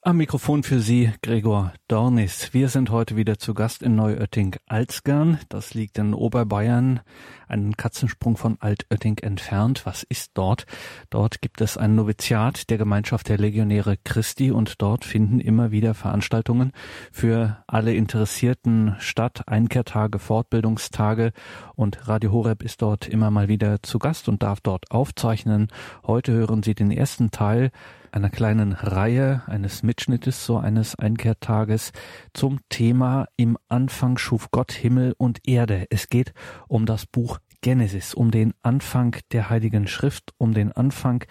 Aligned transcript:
Am 0.00 0.18
Mikrofon 0.18 0.62
für 0.62 0.78
Sie 0.78 1.12
Gregor 1.22 1.72
Dornis. 1.88 2.54
Wir 2.54 2.68
sind 2.68 2.90
heute 2.90 3.16
wieder 3.16 3.36
zu 3.36 3.52
Gast 3.52 3.82
in 3.82 3.96
Neuötting-Alzgern. 3.96 5.40
Das 5.48 5.74
liegt 5.74 5.98
in 5.98 6.14
Oberbayern, 6.14 7.00
einen 7.48 7.76
Katzensprung 7.76 8.36
von 8.36 8.58
Altötting 8.60 9.18
entfernt. 9.18 9.84
Was 9.86 10.04
ist 10.04 10.30
dort? 10.34 10.66
Dort 11.10 11.42
gibt 11.42 11.60
es 11.60 11.76
ein 11.76 11.96
Noviziat 11.96 12.70
der 12.70 12.78
Gemeinschaft 12.78 13.28
der 13.28 13.38
Legionäre 13.38 13.96
Christi 13.96 14.52
und 14.52 14.80
dort 14.80 15.04
finden 15.04 15.40
immer 15.40 15.72
wieder 15.72 15.94
Veranstaltungen 15.94 16.70
für 17.10 17.64
alle 17.66 17.92
Interessierten 17.92 18.94
statt. 19.00 19.42
Einkehrtage, 19.48 20.20
Fortbildungstage 20.20 21.32
und 21.74 22.06
Radio 22.06 22.30
Horeb 22.30 22.62
ist 22.62 22.82
dort 22.82 23.08
immer 23.08 23.32
mal 23.32 23.48
wieder 23.48 23.82
zu 23.82 23.98
Gast 23.98 24.28
und 24.28 24.44
darf 24.44 24.60
dort 24.60 24.92
aufzeichnen. 24.92 25.68
Heute 26.06 26.32
hören 26.32 26.62
Sie 26.62 26.76
den 26.76 26.92
ersten 26.92 27.32
Teil 27.32 27.72
einer 28.12 28.30
kleinen 28.30 28.72
Reihe, 28.72 29.42
eines 29.46 29.82
Mitschnittes 29.82 30.44
so 30.44 30.58
eines 30.58 30.94
Einkehrtages 30.94 31.92
zum 32.32 32.60
Thema 32.68 33.26
Im 33.36 33.58
Anfang 33.68 34.18
schuf 34.18 34.50
Gott 34.50 34.72
Himmel 34.72 35.14
und 35.18 35.46
Erde. 35.46 35.86
Es 35.90 36.08
geht 36.08 36.32
um 36.68 36.86
das 36.86 37.06
Buch 37.06 37.38
Genesis, 37.60 38.14
um 38.14 38.30
den 38.30 38.54
Anfang 38.62 39.16
der 39.32 39.50
Heiligen 39.50 39.86
Schrift, 39.86 40.32
um 40.38 40.54
den 40.54 40.72
Anfang 40.72 41.24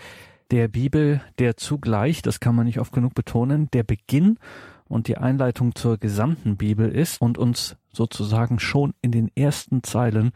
der 0.52 0.68
Bibel, 0.68 1.22
der 1.40 1.58
zugleich, 1.58 2.22
das 2.22 2.40
kann 2.40 2.56
man 2.56 2.66
nicht 2.66 2.80
oft 2.80 2.94
genug 2.94 3.14
betonen, 3.14 3.70
der 3.72 3.84
Beginn 3.84 4.38
und 4.86 5.08
die 5.08 5.18
Einleitung 5.18 5.76
zur 5.76 5.98
gesamten 5.98 6.58
Bibel 6.58 6.90
ist 6.90 7.22
und 7.22 7.38
uns 7.38 7.76
sozusagen 7.92 8.60
schon 8.60 8.94
in 9.02 9.12
den 9.12 9.30
ersten 9.36 9.84
Zeilen 9.84 10.32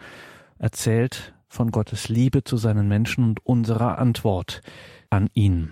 erzählt 0.58 1.34
von 1.48 1.72
Gottes 1.72 2.10
Liebe 2.10 2.44
zu 2.44 2.58
seinen 2.58 2.88
Menschen 2.88 3.26
und 3.26 3.46
unserer 3.46 3.98
Antwort 3.98 4.62
an 5.10 5.30
ihn. 5.34 5.72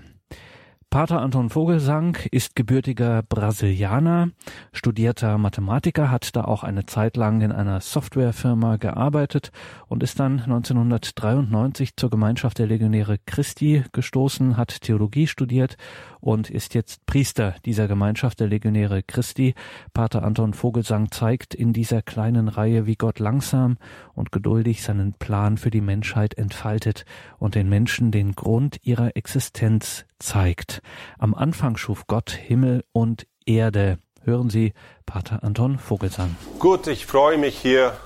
Pater 0.91 1.21
Anton 1.21 1.51
Vogelsang 1.51 2.17
ist 2.31 2.55
gebürtiger 2.55 3.21
Brasilianer, 3.21 4.31
studierter 4.73 5.37
Mathematiker, 5.37 6.09
hat 6.09 6.35
da 6.35 6.45
auch 6.45 6.63
eine 6.63 6.87
Zeit 6.87 7.15
lang 7.15 7.41
in 7.41 7.51
einer 7.51 7.79
Softwarefirma 7.79 8.77
gearbeitet 8.77 9.51
und 9.85 10.01
ist 10.01 10.19
dann 10.19 10.39
1993 10.39 11.95
zur 11.95 12.09
Gemeinschaft 12.09 12.57
der 12.57 12.65
Legionäre 12.65 13.19
Christi 13.23 13.83
gestoßen, 13.91 14.57
hat 14.57 14.81
Theologie 14.81 15.27
studiert 15.27 15.77
und 16.21 16.49
ist 16.49 16.73
jetzt 16.73 17.05
Priester 17.05 17.53
dieser 17.65 17.87
Gemeinschaft 17.87 18.39
der 18.39 18.47
Legionäre 18.47 19.03
Christi. 19.03 19.53
Pater 19.93 20.23
Anton 20.23 20.55
Vogelsang 20.55 21.11
zeigt 21.11 21.53
in 21.53 21.71
dieser 21.71 22.01
kleinen 22.01 22.47
Reihe, 22.47 22.87
wie 22.87 22.95
Gott 22.95 23.19
langsam 23.19 23.77
und 24.15 24.31
geduldig 24.31 24.81
seinen 24.81 25.13
Plan 25.13 25.57
für 25.57 25.69
die 25.69 25.81
Menschheit 25.81 26.33
entfaltet 26.33 27.05
und 27.37 27.53
den 27.53 27.69
Menschen 27.69 28.09
den 28.09 28.33
Grund 28.33 28.79
ihrer 28.81 29.15
Existenz 29.15 30.07
zeigt. 30.19 30.81
Am 31.17 31.33
Anfang 31.33 31.77
schuf 31.77 32.05
Gott 32.07 32.31
Himmel 32.31 32.83
und 32.91 33.25
Erde. 33.45 33.97
Hören 34.23 34.49
Sie 34.49 34.73
Pater 35.05 35.43
Anton 35.43 35.79
Vogelsang. 35.79 36.35
Gut, 36.59 36.87
ich 36.87 37.05
freue 37.05 37.37
mich 37.37 37.57
hier 37.57 37.97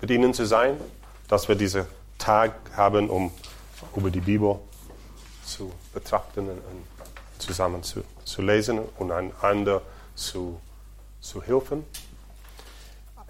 mit 0.00 0.10
Ihnen 0.10 0.34
zu 0.34 0.44
sein, 0.44 0.76
dass 1.28 1.48
wir 1.48 1.54
diesen 1.54 1.86
Tag 2.18 2.52
haben, 2.76 3.08
um 3.08 3.30
über 3.96 4.10
die 4.10 4.20
Bibel 4.20 4.58
zu 5.44 5.72
betrachten 5.94 6.48
und 6.48 6.60
zusammen 7.38 7.82
zu, 7.82 8.02
zu 8.24 8.42
lesen 8.42 8.80
und 8.98 9.12
einander 9.12 9.82
zu, 10.14 10.60
zu 11.20 11.42
helfen. 11.42 11.84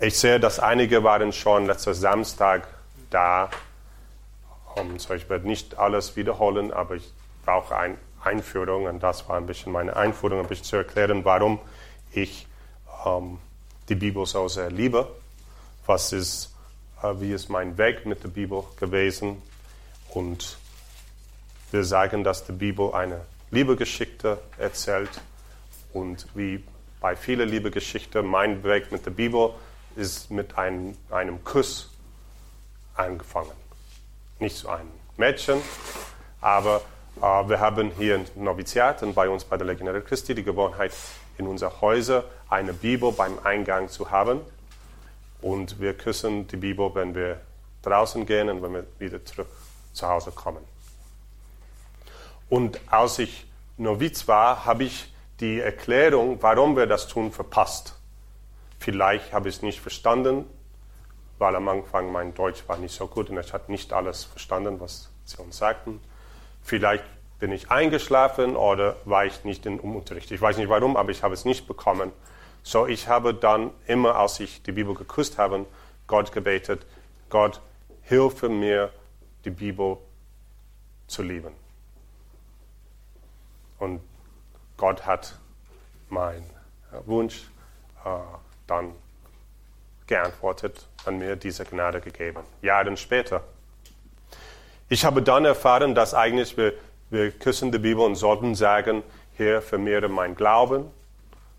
Ich 0.01 0.19
sehe, 0.19 0.41
dass 0.41 0.59
einige 0.59 1.03
waren 1.05 1.33
schon 1.33 1.67
letzten 1.67 1.95
Samstag 1.95 2.69
da. 3.11 3.51
Um, 4.77 4.99
so 4.99 5.15
ich 5.15 5.29
werde 5.29 5.47
nicht 5.47 5.77
alles 5.77 6.17
wiederholen, 6.17 6.73
aber 6.73 6.97
ich 6.97 7.13
brauche 7.49 7.75
eine 7.75 7.97
Einführung 8.23 8.85
und 8.85 9.03
das 9.03 9.27
war 9.27 9.39
ein 9.39 9.47
bisschen 9.47 9.73
meine 9.73 9.97
Einführung, 9.97 10.41
ein 10.41 10.47
bisschen 10.47 10.67
zu 10.67 10.77
erklären, 10.77 11.25
warum 11.25 11.59
ich 12.13 12.47
um, 13.07 13.41
die 13.89 13.95
Bibel 13.95 14.27
so 14.27 14.49
sehr 14.49 14.71
liebe. 14.71 15.09
Was 15.87 16.13
ist, 16.13 16.55
uh, 17.03 17.19
wie 17.23 17.33
ist 17.33 17.49
mein 17.49 17.79
Weg 17.79 18.05
mit 18.05 18.23
der 18.23 18.29
Bibel 18.29 18.65
gewesen? 18.79 19.41
Und 20.11 20.59
wir 21.71 21.85
sagen, 21.85 22.23
dass 22.23 22.45
die 22.45 22.53
Bibel 22.53 22.93
eine 22.93 23.23
Liebegeschichte 23.51 24.37
erzählt. 24.59 25.23
Und 25.95 26.27
wie 26.35 26.63
bei 27.01 27.17
vielen 27.17 27.49
Liebegeschichten, 27.49 28.27
mein 28.27 28.63
Weg 28.63 28.93
mit 28.93 29.07
der 29.07 29.13
Bibel 29.13 29.55
ist 29.97 30.31
mit 30.31 30.59
einem, 30.59 30.99
einem 31.09 31.43
Kuss 31.45 31.89
angefangen. 32.95 33.57
Nicht 34.39 34.59
so 34.59 34.69
ein 34.69 34.87
Mädchen, 35.17 35.63
aber 36.43 36.77
äh, 36.77 36.98
wir 37.21 37.61
haben 37.61 37.91
hier 37.97 38.17
ein 38.17 38.27
Noviziat 38.37 39.03
und 39.03 39.15
bei 39.15 39.29
uns 39.29 39.45
bei 39.45 39.57
der 39.57 39.67
Legionäre 39.67 40.03
Christi 40.03 40.35
die 40.35 40.45
Gewohnheit, 40.45 40.93
in 41.39 41.47
unser 41.47 41.81
Häuser 41.81 42.25
eine 42.49 42.73
Bibel 42.73 43.13
beim 43.13 43.39
Eingang 43.45 43.89
zu 43.89 44.11
haben. 44.11 44.41
Und 45.41 45.81
wir 45.81 45.95
küssen 45.95 46.49
die 46.49 46.57
Bibel, 46.57 46.95
wenn 46.95 47.15
wir 47.15 47.41
draußen 47.83 48.27
gehen 48.27 48.49
und 48.49 48.63
wenn 48.63 48.75
wir 48.75 48.87
wieder 48.99 49.25
zurück 49.25 49.49
zu 49.93 50.09
Hause 50.09 50.33
kommen. 50.33 50.65
Und 52.49 52.81
als 52.91 53.19
ich 53.19 53.47
Noviz 53.77 54.27
war, 54.27 54.65
habe 54.65 54.85
ich 54.85 55.13
die 55.41 55.61
Erklärung, 55.61 56.39
warum 56.41 56.77
wir 56.77 56.87
das 56.87 57.07
tun, 57.07 57.31
verpasst. 57.31 57.95
Vielleicht 58.81 59.33
habe 59.33 59.49
ich 59.49 59.57
es 59.57 59.63
nicht 59.63 59.81
verstanden, 59.81 60.45
weil 61.39 61.55
am 61.55 61.69
Anfang 61.69 62.11
mein 62.11 62.35
Deutsch 62.35 62.65
war 62.67 62.79
nicht 62.79 62.95
so 62.95 63.07
gut 63.07 63.31
und 63.31 63.39
ich 63.39 63.53
hatte 63.53 63.71
nicht 63.71 63.93
alles 63.93 64.25
verstanden, 64.25 64.81
was 64.81 65.11
sie 65.25 65.41
uns 65.41 65.59
sagten. 65.59 66.01
Vielleicht 66.63 67.05
bin 67.39 67.53
ich 67.53 67.71
eingeschlafen 67.71 68.57
oder 68.57 68.97
war 69.05 69.25
ich 69.25 69.45
nicht 69.45 69.65
im 69.67 69.79
Unterricht. 69.79 70.31
Ich 70.31 70.41
weiß 70.41 70.57
nicht 70.57 70.69
warum, 70.69 70.97
aber 70.97 71.11
ich 71.11 71.23
habe 71.23 71.35
es 71.35 71.45
nicht 71.45 71.67
bekommen. 71.67 72.13
So, 72.63 72.87
ich 72.87 73.09
habe 73.09 73.33
dann 73.33 73.71
immer, 73.87 74.17
als 74.17 74.41
ich 74.41 74.63
die 74.63 74.73
Bibel 74.73 74.95
geküsst 74.95 75.39
habe, 75.39 75.67
Gott 76.07 76.33
gebetet, 76.33 76.85
Gott, 77.31 77.61
hilfe 78.03 78.49
mir, 78.49 78.91
die 79.45 79.51
Bibel 79.51 79.99
zu 81.07 81.23
lieben. 81.23 81.53
Und 83.79 84.01
Gott 84.77 85.07
hat 85.07 85.39
meinen 86.09 86.51
Wunsch 87.07 87.49
äh, 88.05 88.09
dann 88.67 88.93
geantwortet 90.07 90.87
und 91.07 91.19
mir 91.19 91.37
diese 91.37 91.65
Gnade 91.65 92.01
gegeben. 92.01 92.43
Jahre 92.63 92.97
später. 92.97 93.43
Ich 94.91 95.05
habe 95.05 95.23
dann 95.23 95.45
erfahren, 95.45 95.95
dass 95.95 96.15
eigentlich 96.15 96.57
wir, 96.57 96.73
wir 97.11 97.31
küssen 97.31 97.71
die 97.71 97.79
Bibel 97.79 98.03
und 98.05 98.15
sollten 98.15 98.55
sagen, 98.55 99.03
Herr, 99.37 99.61
vermehre 99.61 100.09
mein 100.09 100.35
Glauben, 100.35 100.91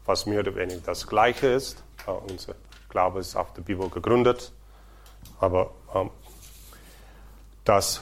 was 0.05 0.25
mehr 0.25 0.39
oder 0.39 0.55
weniger 0.55 0.81
das 0.83 1.05
Gleiche 1.05 1.47
ist. 1.47 1.83
Uh, 2.07 2.13
unser 2.27 2.55
Glaube 2.89 3.19
ist 3.19 3.35
auf 3.35 3.53
der 3.53 3.61
Bibel 3.61 3.87
gegründet. 3.89 4.51
Aber 5.39 5.71
ähm, 5.93 6.09
das, 7.65 8.01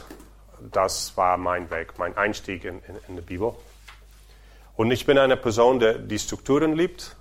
das 0.72 1.18
war 1.18 1.36
mein 1.36 1.70
Weg, 1.72 2.00
mein 2.00 2.16
Einstieg 2.16 2.64
in, 2.64 2.82
in, 2.88 2.96
in 3.10 3.16
die 3.18 3.22
Bibel. 3.22 3.54
Und 4.78 4.92
ich 4.92 5.06
bin 5.06 5.18
eine 5.18 5.36
Person, 5.36 5.80
der 5.80 5.96
die 5.98 6.20
Strukturen 6.20 6.74
liebt. 6.74 7.18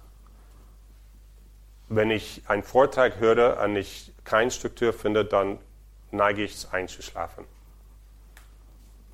Wenn 1.89 2.13
ich 2.13 2.43
einen 2.47 2.63
Vortrag 2.63 3.19
höre 3.19 3.61
und 3.65 3.75
ich 3.75 4.13
keine 4.23 4.53
Struktur 4.53 4.93
finde, 4.93 5.25
dann 5.25 5.59
neige 6.13 6.45
ich 6.45 6.69
einzuschlafen. 6.71 7.45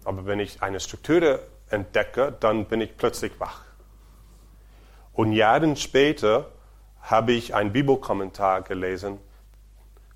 Aber 0.04 0.26
wenn 0.26 0.40
ich 0.40 0.62
eine 0.62 0.80
Struktur 0.80 1.40
entdecke, 1.68 2.34
dann 2.40 2.66
bin 2.66 2.80
ich 2.80 2.96
plötzlich 2.96 3.38
wach. 3.38 3.62
Und 5.12 5.32
Jahre 5.32 5.76
später 5.76 6.50
habe 7.02 7.32
ich 7.32 7.54
einen 7.54 7.72
Bibelkommentar 7.72 8.62
gelesen 8.62 9.18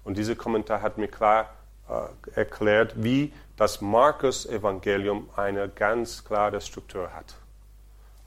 und 0.04 0.16
dieser 0.16 0.36
Kommentar 0.36 0.82
hat 0.82 0.98
mir 0.98 1.08
klar 1.08 1.50
äh, 1.88 2.38
erklärt, 2.38 2.94
wie 2.96 3.32
das 3.56 3.80
Markus-Evangelium 3.80 5.28
eine 5.36 5.68
ganz 5.68 6.24
klare 6.24 6.60
Struktur 6.60 7.12
hat. 7.12 7.34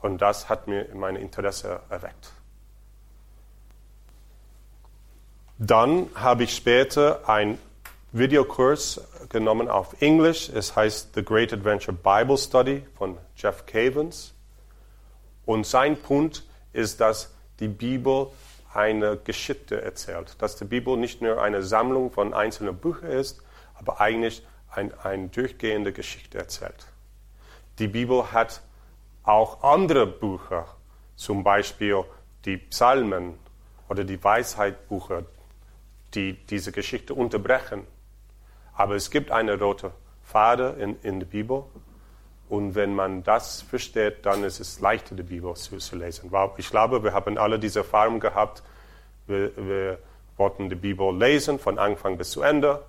Und 0.01 0.21
das 0.21 0.49
hat 0.49 0.67
mir 0.67 0.87
mein 0.93 1.15
Interesse 1.15 1.81
erweckt. 1.89 2.31
Dann 5.57 6.07
habe 6.15 6.43
ich 6.43 6.55
später 6.55 7.27
einen 7.27 7.59
Videokurs 8.11 9.01
genommen 9.29 9.67
auf 9.67 10.01
Englisch. 10.01 10.49
Es 10.49 10.75
heißt 10.75 11.13
The 11.13 11.23
Great 11.23 11.53
Adventure 11.53 11.95
Bible 11.95 12.37
Study 12.37 12.83
von 12.97 13.17
Jeff 13.35 13.65
Cavens. 13.67 14.33
Und 15.45 15.67
sein 15.67 15.95
Punkt 15.95 16.43
ist, 16.73 16.99
dass 17.01 17.33
die 17.59 17.67
Bibel 17.67 18.27
eine 18.73 19.17
Geschichte 19.17 19.81
erzählt. 19.81 20.35
Dass 20.39 20.55
die 20.55 20.65
Bibel 20.65 20.97
nicht 20.97 21.21
nur 21.21 21.41
eine 21.41 21.61
Sammlung 21.61 22.11
von 22.11 22.33
einzelnen 22.33 22.75
Büchern 22.77 23.11
ist, 23.11 23.41
aber 23.75 24.01
eigentlich 24.01 24.43
eine 24.71 24.93
ein 25.03 25.31
durchgehende 25.31 25.91
Geschichte 25.93 26.37
erzählt. 26.37 26.87
Die 27.79 27.87
Bibel 27.87 28.31
hat 28.31 28.61
auch 29.23 29.63
andere 29.63 30.05
Bücher, 30.05 30.67
zum 31.15 31.43
Beispiel 31.43 32.03
die 32.45 32.57
Psalmen 32.57 33.35
oder 33.87 34.03
die 34.03 34.23
Weisheitbücher, 34.23 35.23
die 36.13 36.33
diese 36.33 36.71
Geschichte 36.71 37.13
unterbrechen. 37.13 37.85
Aber 38.79 38.95
es 38.95 39.11
gibt 39.11 39.29
eine 39.29 39.59
rote 39.59 39.91
Pfade 40.23 40.77
in, 40.79 40.95
in 41.03 41.19
der 41.19 41.27
Bibel 41.27 41.65
Und 42.47 42.75
wenn 42.75 42.95
man 42.95 43.23
das 43.23 43.61
versteht, 43.61 44.25
dann 44.25 44.45
ist 44.45 44.61
es 44.61 44.79
leichter, 44.79 45.15
die 45.15 45.23
Bibel 45.23 45.53
zu, 45.55 45.77
zu 45.79 45.97
lesen. 45.97 46.31
Ich 46.55 46.69
glaube, 46.69 47.03
wir 47.03 47.13
haben 47.13 47.37
alle 47.37 47.59
diese 47.59 47.79
Erfahrung 47.79 48.21
gehabt. 48.21 48.63
Wir, 49.27 49.51
wir 49.57 49.99
wollten 50.37 50.69
die 50.69 50.75
Bibel 50.75 51.13
lesen 51.13 51.59
von 51.59 51.77
Anfang 51.77 52.17
bis 52.17 52.31
zu 52.31 52.41
Ende. 52.41 52.85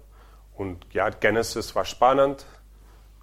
Und 0.55 0.87
ja, 0.93 1.11
Genesis 1.11 1.75
war 1.75 1.85
spannend. 1.85 2.47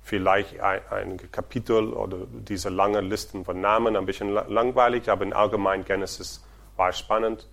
Vielleicht 0.03 0.59
ein, 0.59 0.81
ein 0.91 1.31
Kapitel 1.31 1.93
oder 1.93 2.17
diese 2.31 2.67
langen 2.67 3.05
Listen 3.05 3.45
von 3.45 3.61
Namen 3.61 3.95
ein 3.95 4.05
bisschen 4.05 4.33
langweilig, 4.33 5.09
aber 5.09 5.23
im 5.23 5.31
Allgemeinen 5.31 5.85
Genesis 5.85 6.43
war 6.75 6.91
spannend. 6.91 7.47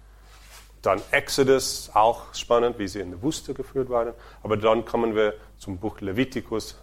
Dann 0.84 1.00
Exodus, 1.12 1.90
auch 1.94 2.34
spannend, 2.34 2.78
wie 2.78 2.86
sie 2.86 3.00
in 3.00 3.10
der 3.10 3.22
Wüste 3.22 3.54
geführt 3.54 3.88
waren. 3.88 4.12
Aber 4.42 4.58
dann 4.58 4.84
kommen 4.84 5.14
wir 5.14 5.32
zum 5.56 5.78
Buch 5.78 6.00
Leviticus 6.02 6.76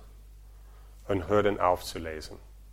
und 1.07 1.27
hören 1.27 1.59
auf 1.59 1.83
zu. 1.83 1.99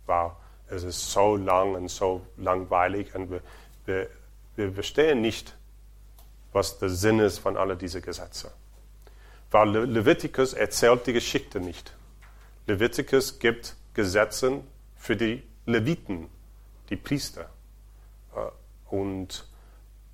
Weil 0.07 0.31
es 0.69 0.81
ist 0.81 1.11
so 1.11 1.35
lang 1.35 1.75
und 1.75 1.87
so 1.89 2.25
langweilig 2.37 3.13
und 3.13 3.29
wir, 3.29 3.41
wir, 3.85 4.07
wir 4.55 4.73
verstehen 4.73 5.21
nicht, 5.21 5.55
was 6.51 6.79
der 6.79 6.89
Sinn 6.89 7.19
ist 7.19 7.37
von 7.37 7.57
all 7.57 7.75
diesen 7.75 8.01
Gesetzen. 8.01 8.49
Weil 9.51 9.69
Le 9.69 9.85
Leviticus 9.85 10.53
erzählt 10.53 11.05
die 11.05 11.13
Geschichte 11.13 11.59
nicht. 11.59 11.93
Leviticus 12.65 13.37
gibt 13.37 13.75
Gesetze 13.93 14.61
für 14.95 15.15
die 15.15 15.43
Leviten, 15.67 16.27
die 16.89 16.95
Priester. 16.95 17.49
Äh, 18.35 18.95
und 18.95 19.47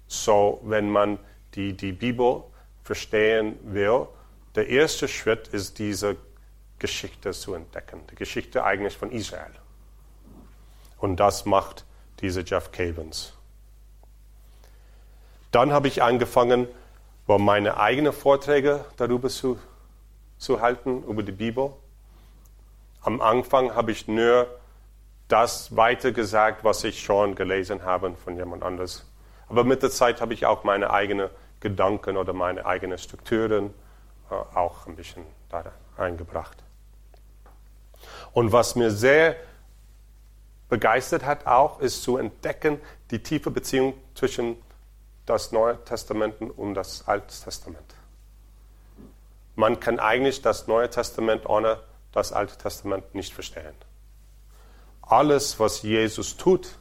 so, 0.08 0.62
wenn 0.64 0.90
man 0.90 1.20
die, 1.56 1.74
die 1.74 1.92
Bibel 1.92 2.44
verstehen 2.84 3.58
will, 3.64 4.08
der 4.56 4.68
erste 4.68 5.08
Schritt 5.08 5.48
ist 5.50 5.80
diese 5.80 6.18
Geschichte 6.80 7.32
zu 7.32 7.54
entdecken, 7.54 8.02
die 8.12 8.16
Geschichte 8.16 8.64
eigentlich 8.64 8.98
von 8.98 9.12
Israel. 9.12 9.52
Und 10.98 11.18
das 11.20 11.46
macht 11.46 11.86
dieser 12.22 12.44
Jeff 12.44 12.72
Cavens. 12.72 13.34
Dann 15.52 15.72
habe 15.72 15.88
ich 15.88 16.04
angefangen, 16.04 16.68
meine 17.28 17.78
eigenen 17.78 18.14
Vorträge 18.14 18.86
darüber 18.98 19.30
zu, 19.30 19.60
zu 20.38 20.62
halten, 20.62 21.04
über 21.04 21.24
die 21.24 21.32
Bibel. 21.32 21.74
Am 23.02 23.22
Anfang 23.22 23.74
habe 23.74 23.92
ich 23.92 24.08
nur 24.08 24.48
das 25.28 25.76
weitergesagt, 25.76 26.64
was 26.64 26.84
ich 26.84 27.02
schon 27.02 27.36
gelesen 27.36 27.84
habe 27.84 28.14
von 28.16 28.36
jemand 28.36 28.64
anders. 28.64 29.06
Aber 29.50 29.64
mit 29.64 29.84
der 29.84 29.92
Zeit 29.92 30.22
habe 30.22 30.34
ich 30.34 30.46
auch 30.46 30.64
meine 30.64 30.92
eigenen 30.92 31.30
Gedanken 31.60 32.18
oder 32.18 32.34
meine 32.34 32.66
eigenen 32.66 32.98
Strukturen 32.98 33.74
äh, 34.30 34.34
auch 34.34 34.88
ein 34.88 34.96
bisschen 34.96 35.24
da 35.50 35.64
eingebracht. 35.98 36.58
Und 38.34 38.52
was 38.52 38.76
mir 38.76 38.92
sehr 38.92 39.36
begeistert 40.70 41.24
hat 41.26 41.46
auch, 41.46 41.80
ist 41.80 42.04
zu 42.04 42.18
entdecken 42.18 42.80
die 43.12 43.22
tiefe 43.22 43.52
Beziehung 43.52 43.94
zwischen 44.14 44.58
das 45.26 45.52
Neue 45.52 45.84
Testament 45.86 46.36
und 46.42 46.74
das 46.74 47.08
Alte 47.08 47.28
Testament. 47.28 47.96
Man 49.56 49.80
kann 49.80 50.00
eigentlich 50.00 50.42
das 50.42 50.68
Neue 50.68 50.90
Testament 50.90 51.46
ohne 51.46 51.80
das 52.12 52.32
Alte 52.32 52.58
Testament 52.58 53.16
nicht 53.16 53.34
verstehen. 53.34 53.76
Alles, 55.02 55.60
was 55.60 55.82
Jesus 55.82 56.36
tut 56.38 56.78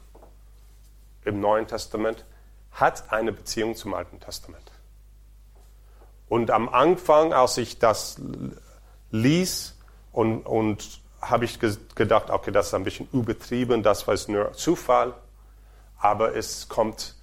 im 1.25 1.41
Neuen 1.41 1.67
Testament, 1.67 2.25
hat 2.75 3.13
eine 3.13 3.33
Beziehung 3.33 3.77
zum 3.77 3.95
Alten 3.95 4.21
Testament. 4.21 4.73
Und 6.29 6.51
am 6.51 6.69
Anfang, 6.69 7.33
als 7.33 7.57
ich 7.59 7.79
das 7.79 8.21
ließ 9.11 9.77
und, 10.13 10.43
und 10.43 11.01
habe 11.21 11.45
ich 11.45 11.59
gedacht, 11.61 12.31
okay, 12.31 12.51
das 12.51 12.69
ist 12.69 12.75
ein 12.75 12.85
bisschen 12.85 13.09
übertrieben, 13.13 13.83
das 13.83 14.07
war 14.07 14.17
nur 14.29 14.53
Zufall, 14.53 15.15
aber 15.99 16.37
es 16.37 16.69
kommt 16.69 17.15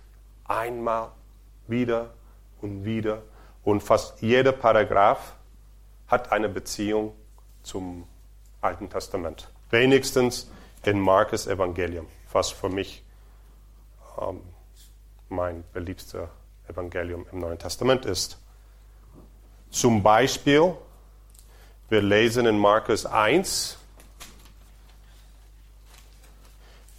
einmal 0.45 1.09
wieder 1.67 2.11
und 2.61 2.85
wieder 2.85 3.21
und 3.63 3.81
fast 3.81 4.21
jeder 4.21 4.51
Paragraph 4.51 5.35
hat 6.07 6.31
eine 6.31 6.49
Beziehung 6.49 7.13
zum 7.63 8.07
Alten 8.61 8.89
Testament. 8.89 9.49
Wenigstens 9.69 10.49
in 10.83 10.99
Markus 10.99 11.47
Evangelium, 11.47 12.07
was 12.31 12.49
für 12.49 12.69
mich 12.69 13.03
ähm, 14.19 14.41
mein 15.31 15.63
beliebster 15.73 16.29
Evangelium 16.67 17.25
im 17.31 17.39
Neuen 17.39 17.57
Testament 17.57 18.05
ist. 18.05 18.37
Zum 19.69 20.03
Beispiel, 20.03 20.75
wir 21.89 22.01
lesen 22.01 22.45
in 22.45 22.57
Markus 22.57 23.05
1, 23.05 23.77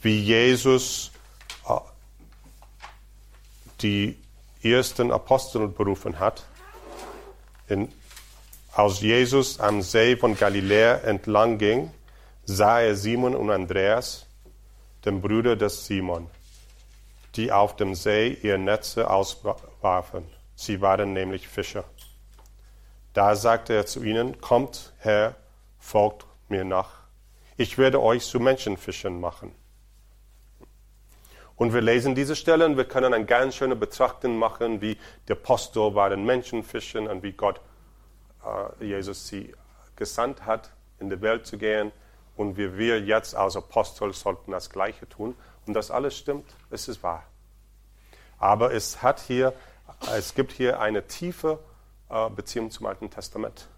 wie 0.02 0.18
Jesus 0.18 1.12
äh, 1.68 1.74
die 3.80 4.18
ersten 4.62 5.12
Apostel 5.12 5.68
berufen 5.68 6.18
hat. 6.18 6.44
In, 7.68 7.92
als 8.72 9.00
Jesus 9.00 9.60
am 9.60 9.82
See 9.82 10.16
von 10.16 10.36
Galiläa 10.36 10.96
entlang 10.96 11.58
ging, 11.58 11.90
sah 12.44 12.80
er 12.80 12.96
Simon 12.96 13.34
und 13.34 13.50
Andreas, 13.50 14.26
den 15.04 15.20
Brüder 15.20 15.56
des 15.56 15.86
Simon, 15.86 16.28
die 17.36 17.52
auf 17.52 17.76
dem 17.76 17.94
See 17.94 18.38
ihre 18.42 18.58
Netze 18.58 19.08
auswarfen. 19.08 20.26
Sie 20.54 20.80
waren 20.80 21.12
nämlich 21.12 21.48
Fischer. 21.48 21.84
Da 23.12 23.36
sagte 23.36 23.74
er 23.74 23.86
zu 23.86 24.02
ihnen, 24.02 24.40
kommt 24.40 24.92
her, 25.00 25.34
folgt 25.78 26.26
mir 26.48 26.64
nach. 26.64 27.02
Ich 27.56 27.76
werde 27.78 28.00
euch 28.00 28.24
zu 28.24 28.40
Menschenfischern 28.40 29.20
machen. 29.20 29.54
Und 31.56 31.74
wir 31.74 31.80
lesen 31.80 32.14
diese 32.14 32.34
Stelle 32.34 32.64
und 32.66 32.76
wir 32.76 32.86
können 32.86 33.12
eine 33.12 33.26
ganz 33.26 33.54
schöne 33.54 33.76
Betrachtung 33.76 34.38
machen, 34.38 34.80
wie 34.80 34.96
der 35.28 35.36
Apostel 35.36 35.94
waren 35.94 36.24
Menschenfischen 36.24 37.06
und 37.06 37.22
wie 37.22 37.32
Gott 37.32 37.60
äh, 38.44 38.84
Jesus 38.84 39.28
sie 39.28 39.54
gesandt 39.94 40.46
hat, 40.46 40.70
in 40.98 41.10
die 41.10 41.20
Welt 41.20 41.46
zu 41.46 41.58
gehen. 41.58 41.92
Und 42.34 42.56
wie 42.56 42.78
wir 42.78 43.00
jetzt 43.00 43.36
als 43.36 43.56
Apostel 43.56 44.12
sollten 44.14 44.52
das 44.52 44.70
Gleiche 44.70 45.06
tun. 45.08 45.36
Und 45.66 45.74
das 45.74 45.90
alles 45.90 46.16
stimmt, 46.16 46.50
es 46.70 46.88
ist 46.88 47.02
wahr. 47.02 47.24
Aber 48.38 48.72
es 48.72 49.02
hat 49.02 49.20
hier, 49.20 49.52
es 50.12 50.34
gibt 50.34 50.52
hier 50.52 50.80
eine 50.80 51.06
tiefe 51.06 51.58
äh, 52.08 52.28
Beziehung 52.30 52.70
zum 52.70 52.86
Alten 52.86 53.10
Testament. 53.10 53.68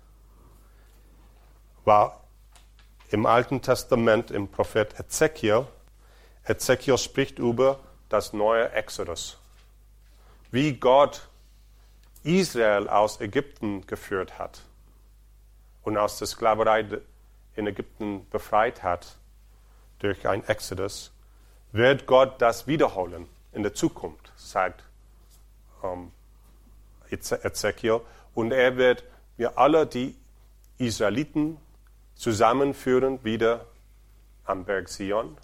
War 1.84 2.20
im 3.10 3.26
Alten 3.26 3.60
Testament 3.60 4.31
im 4.31 4.48
Prophet 4.48 4.98
Ezekiel 4.98 5.66
Ezekiel 6.46 6.98
spricht 6.98 7.38
über 7.38 7.81
das 8.10 8.34
neue 8.34 8.70
Exodus. 8.72 9.38
Wie 10.50 10.74
Gott 10.74 11.26
Israel 12.22 12.88
aus 12.88 13.20
Ägypten 13.20 13.86
geführt 13.86 14.38
hat 14.38 14.60
und 15.82 15.96
aus 15.96 16.19
der 16.19 16.26
Sklaverei 16.26 16.86
in 17.56 17.67
Ägypten 17.67 18.29
befreit 18.29 18.82
hat 18.82 19.17
durch 20.00 20.29
ein 20.29 20.46
Exodus, 20.46 21.12
wird 21.74 22.06
Gott 22.06 22.40
das 22.40 22.66
wiederholen 22.66 23.28
in 23.52 23.62
der 23.62 23.74
Zukunft, 23.74 24.32
sagt 24.36 24.82
ähm, 25.82 26.10
Ezekiel. 27.10 28.00
Und 28.34 28.52
er 28.52 28.76
wird 28.78 29.04
wir 29.36 29.58
alle 29.58 29.86
die 29.86 30.16
Israeliten 30.78 31.58
zusammenführen 32.14 33.22
wieder 33.22 33.66
am 34.46 34.64
Berg 34.64 34.88
Sion 34.88 35.36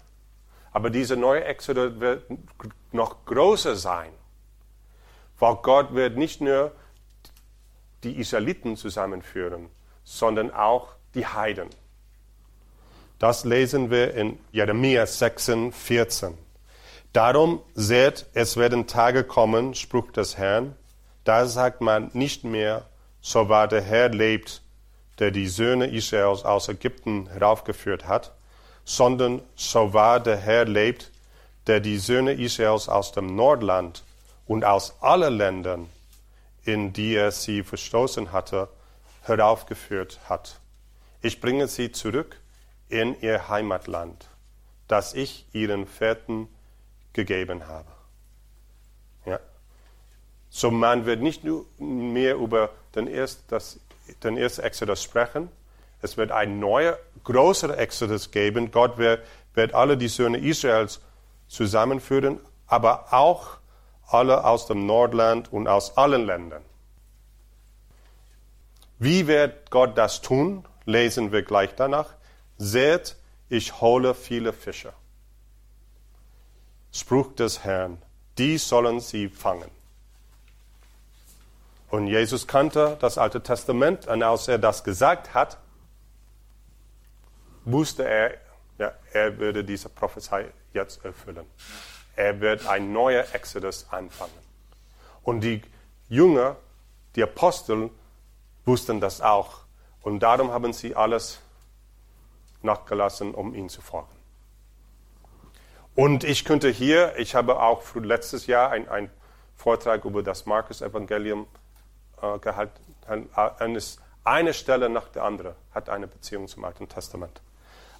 aber 0.71 0.89
dieser 0.89 1.15
neue 1.15 1.43
Exodus 1.43 1.99
wird 1.99 2.23
noch 2.91 3.25
größer 3.25 3.75
sein, 3.75 4.11
weil 5.39 5.55
Gott 5.55 5.93
wird 5.93 6.17
nicht 6.17 6.41
nur 6.41 6.71
die 8.03 8.17
Israeliten 8.17 8.77
zusammenführen, 8.77 9.69
sondern 10.03 10.51
auch 10.51 10.93
die 11.13 11.25
Heiden. 11.25 11.69
Das 13.21 13.43
lesen 13.43 13.91
wir 13.91 14.15
in 14.15 14.39
Jeremia 14.51 15.05
6, 15.05 15.51
14. 15.73 16.35
Darum 17.13 17.61
seht, 17.75 18.25
es 18.33 18.57
werden 18.57 18.87
Tage 18.87 19.23
kommen, 19.23 19.75
Spruch 19.75 20.11
des 20.11 20.39
Herrn, 20.39 20.75
da 21.23 21.45
sagt 21.45 21.81
man 21.81 22.09
nicht 22.13 22.43
mehr, 22.43 22.87
so 23.21 23.47
wahr 23.47 23.67
der 23.67 23.83
Herr 23.83 24.09
lebt, 24.09 24.63
der 25.19 25.29
die 25.29 25.45
Söhne 25.45 25.85
Israels 25.85 26.43
aus 26.43 26.67
Ägypten 26.67 27.29
heraufgeführt 27.29 28.07
hat, 28.07 28.31
sondern 28.85 29.43
so 29.53 29.93
wahr 29.93 30.19
der 30.19 30.37
Herr 30.37 30.65
lebt, 30.65 31.11
der 31.67 31.79
die 31.79 31.99
Söhne 31.99 32.31
Israels 32.31 32.89
aus 32.89 33.11
dem 33.11 33.35
Nordland 33.35 34.01
und 34.47 34.65
aus 34.65 34.95
allen 34.99 35.37
Ländern, 35.37 35.89
in 36.65 36.91
die 36.91 37.13
er 37.13 37.29
sie 37.29 37.61
verstoßen 37.61 38.31
hatte, 38.31 38.67
heraufgeführt 39.21 40.19
hat. 40.27 40.59
Ich 41.21 41.39
bringe 41.39 41.67
sie 41.67 41.91
zurück 41.91 42.40
in 42.91 43.19
ihr 43.21 43.49
Heimatland, 43.49 44.27
das 44.87 45.13
ich 45.13 45.45
ihren 45.53 45.87
Vätern 45.87 46.47
gegeben 47.13 47.67
habe. 47.67 47.89
Ja. 49.25 49.39
So 50.49 50.71
man 50.71 51.05
wird 51.05 51.21
nicht 51.21 51.43
nur 51.43 51.65
mehr 51.77 52.35
über 52.35 52.69
den 52.95 53.07
ersten, 53.07 53.43
das, 53.47 53.79
den 54.23 54.37
ersten 54.37 54.61
Exodus 54.61 55.01
sprechen, 55.01 55.49
Es 56.01 56.17
wird 56.17 56.31
ein 56.31 56.59
neuer, 56.59 56.97
größerer 57.23 57.77
Exodus 57.77 58.31
geben. 58.31 58.71
Gott 58.71 58.97
wird, 58.97 59.23
wird 59.53 59.73
alle 59.73 59.97
die 59.97 60.07
Söhne 60.07 60.39
Israels 60.39 60.99
zusammenführen, 61.47 62.39
aber 62.67 63.13
auch 63.13 63.57
alle 64.07 64.43
aus 64.45 64.65
dem 64.65 64.85
Nordland 64.85 65.53
und 65.53 65.67
aus 65.67 65.97
allen 65.97 66.25
Ländern. 66.25 66.63
Wie 68.97 69.27
wird 69.27 69.69
Gott 69.69 69.97
das 69.97 70.21
tun? 70.21 70.65
Lesen 70.85 71.31
wir 71.31 71.43
gleich 71.43 71.75
danach. 71.75 72.13
Seht, 72.63 73.15
ich 73.49 73.81
hole 73.81 74.13
viele 74.13 74.53
Fische. 74.53 74.93
Spruch 76.91 77.33
des 77.33 77.63
Herrn, 77.63 77.99
die 78.37 78.59
sollen 78.59 78.99
sie 78.99 79.29
fangen. 79.29 79.71
Und 81.89 82.05
Jesus 82.05 82.45
kannte 82.45 82.97
das 83.01 83.17
Alte 83.17 83.41
Testament 83.41 84.05
und 84.05 84.21
als 84.21 84.47
er 84.47 84.59
das 84.59 84.83
gesagt 84.83 85.33
hat, 85.33 85.57
wusste 87.65 88.07
er, 88.07 88.37
ja, 88.77 88.91
er 89.11 89.39
würde 89.39 89.63
diese 89.63 89.89
Prophezei 89.89 90.45
jetzt 90.71 91.03
erfüllen. 91.03 91.47
Er 92.15 92.39
wird 92.41 92.67
ein 92.67 92.93
neuer 92.93 93.25
Exodus 93.33 93.87
anfangen. 93.89 94.37
Und 95.23 95.41
die 95.41 95.63
Jünger, 96.09 96.57
die 97.15 97.23
Apostel, 97.23 97.89
wussten 98.65 99.01
das 99.01 99.19
auch. 99.19 99.61
Und 100.03 100.19
darum 100.19 100.51
haben 100.51 100.73
sie 100.73 100.95
alles 100.95 101.39
nachgelassen, 102.63 103.33
um 103.33 103.53
ihn 103.53 103.69
zu 103.69 103.81
folgen. 103.81 104.09
Und 105.95 106.23
ich 106.23 106.45
könnte 106.45 106.69
hier, 106.69 107.17
ich 107.17 107.35
habe 107.35 107.61
auch 107.61 107.83
letztes 107.95 108.47
Jahr 108.47 108.71
einen 108.71 109.09
Vortrag 109.55 110.05
über 110.05 110.23
das 110.23 110.45
Markus-Evangelium 110.45 111.47
äh, 112.21 112.39
gehalten. 112.39 112.79
Eine 114.23 114.53
Stelle 114.53 114.89
nach 114.89 115.09
der 115.09 115.23
anderen 115.23 115.55
hat 115.73 115.89
eine 115.89 116.07
Beziehung 116.07 116.47
zum 116.47 116.63
Alten 116.63 116.87
Testament. 116.87 117.41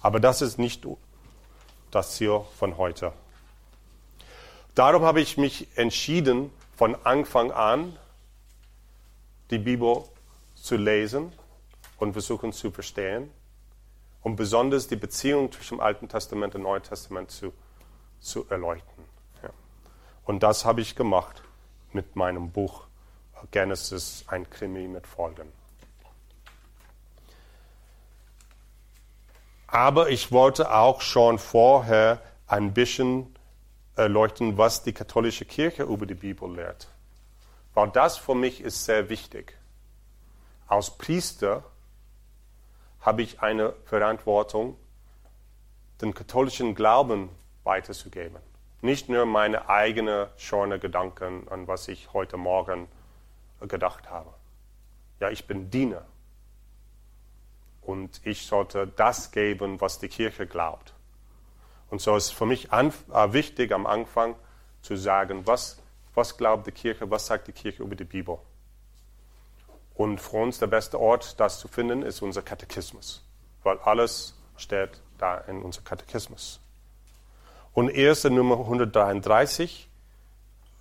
Aber 0.00 0.20
das 0.20 0.40
ist 0.42 0.58
nicht 0.58 0.86
das 1.90 2.14
Ziel 2.14 2.40
von 2.58 2.78
heute. 2.78 3.12
Darum 4.74 5.02
habe 5.02 5.20
ich 5.20 5.36
mich 5.36 5.68
entschieden, 5.76 6.50
von 6.74 6.96
Anfang 7.04 7.52
an 7.52 7.96
die 9.50 9.58
Bibel 9.58 10.04
zu 10.54 10.76
lesen 10.76 11.32
und 11.98 12.14
versuchen 12.14 12.52
zu 12.52 12.70
verstehen 12.70 13.30
und 14.22 14.36
besonders 14.36 14.88
die 14.88 14.96
Beziehung 14.96 15.50
zwischen 15.52 15.78
dem 15.78 15.80
Alten 15.80 16.08
Testament 16.08 16.54
und 16.54 16.62
Neuen 16.62 16.82
Testament 16.82 17.30
zu, 17.30 17.52
zu 18.20 18.46
erleuchten. 18.48 19.04
Ja. 19.42 19.50
Und 20.24 20.42
das 20.42 20.64
habe 20.64 20.80
ich 20.80 20.94
gemacht 20.94 21.42
mit 21.92 22.16
meinem 22.16 22.50
Buch 22.50 22.84
Genesis, 23.50 24.24
ein 24.28 24.48
Krimi 24.48 24.86
mit 24.86 25.06
Folgen. 25.06 25.52
Aber 29.66 30.10
ich 30.10 30.30
wollte 30.30 30.72
auch 30.72 31.00
schon 31.00 31.38
vorher 31.38 32.20
ein 32.46 32.74
bisschen 32.74 33.34
erleuchten, 33.96 34.58
was 34.58 34.82
die 34.82 34.92
katholische 34.92 35.44
Kirche 35.44 35.84
über 35.84 36.06
die 36.06 36.14
Bibel 36.14 36.54
lehrt. 36.54 36.88
Weil 37.74 37.88
das 37.88 38.18
für 38.18 38.34
mich 38.34 38.60
ist 38.60 38.84
sehr 38.84 39.08
wichtig. 39.08 39.56
Als 40.66 40.90
Priester 40.90 41.64
habe 43.02 43.22
ich 43.22 43.42
eine 43.42 43.74
Verantwortung, 43.84 44.76
den 46.00 46.14
katholischen 46.14 46.74
Glauben 46.74 47.28
weiterzugeben. 47.64 48.38
Nicht 48.80 49.08
nur 49.08 49.26
meine 49.26 49.68
eigenen 49.68 50.28
schönen 50.36 50.80
Gedanken 50.80 51.48
an 51.48 51.68
was 51.68 51.86
ich 51.88 52.12
heute 52.12 52.36
Morgen 52.36 52.88
gedacht 53.60 54.10
habe. 54.10 54.32
Ja, 55.20 55.30
ich 55.30 55.46
bin 55.46 55.70
Diener 55.70 56.04
und 57.82 58.20
ich 58.24 58.46
sollte 58.46 58.88
das 58.88 59.30
geben, 59.30 59.80
was 59.80 59.98
die 59.98 60.08
Kirche 60.08 60.46
glaubt. 60.46 60.94
Und 61.90 62.00
so 62.00 62.16
ist 62.16 62.30
für 62.30 62.46
mich 62.46 62.72
äh, 62.72 62.90
wichtig 63.32 63.72
am 63.72 63.86
Anfang 63.86 64.34
zu 64.80 64.96
sagen, 64.96 65.46
was, 65.46 65.80
was 66.14 66.36
glaubt 66.36 66.66
die 66.66 66.72
Kirche, 66.72 67.10
was 67.10 67.26
sagt 67.26 67.48
die 67.48 67.52
Kirche 67.52 67.82
über 67.82 67.94
die 67.94 68.04
Bibel. 68.04 68.38
Und 70.02 70.20
für 70.20 70.38
uns 70.38 70.58
der 70.58 70.66
beste 70.66 70.98
Ort, 70.98 71.38
das 71.38 71.60
zu 71.60 71.68
finden, 71.68 72.02
ist 72.02 72.22
unser 72.22 72.42
Katechismus, 72.42 73.22
weil 73.62 73.78
alles 73.78 74.34
steht 74.56 75.00
da 75.16 75.38
in 75.38 75.62
unserem 75.62 75.84
Katechismus. 75.84 76.58
Und 77.72 77.88
erst 77.88 78.24
in 78.24 78.34
Nummer 78.34 78.58
133 78.58 79.88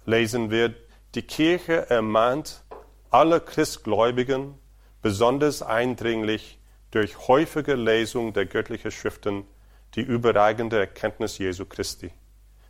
lesen 0.08 0.50
wir, 0.50 0.74
die 1.14 1.22
Kirche 1.22 1.88
ermahnt 1.88 2.64
alle 3.12 3.40
Christgläubigen 3.40 4.58
besonders 5.04 5.62
eindringlich 5.62 6.58
durch 6.90 7.28
häufige 7.28 7.76
Lesung 7.76 8.34
der 8.34 8.48
göttlichen 8.48 8.90
Schriften 8.90 9.46
die 9.94 10.02
überragende 10.02 10.80
Erkenntnis 10.80 11.38
Jesu 11.38 11.66
Christi 11.66 12.12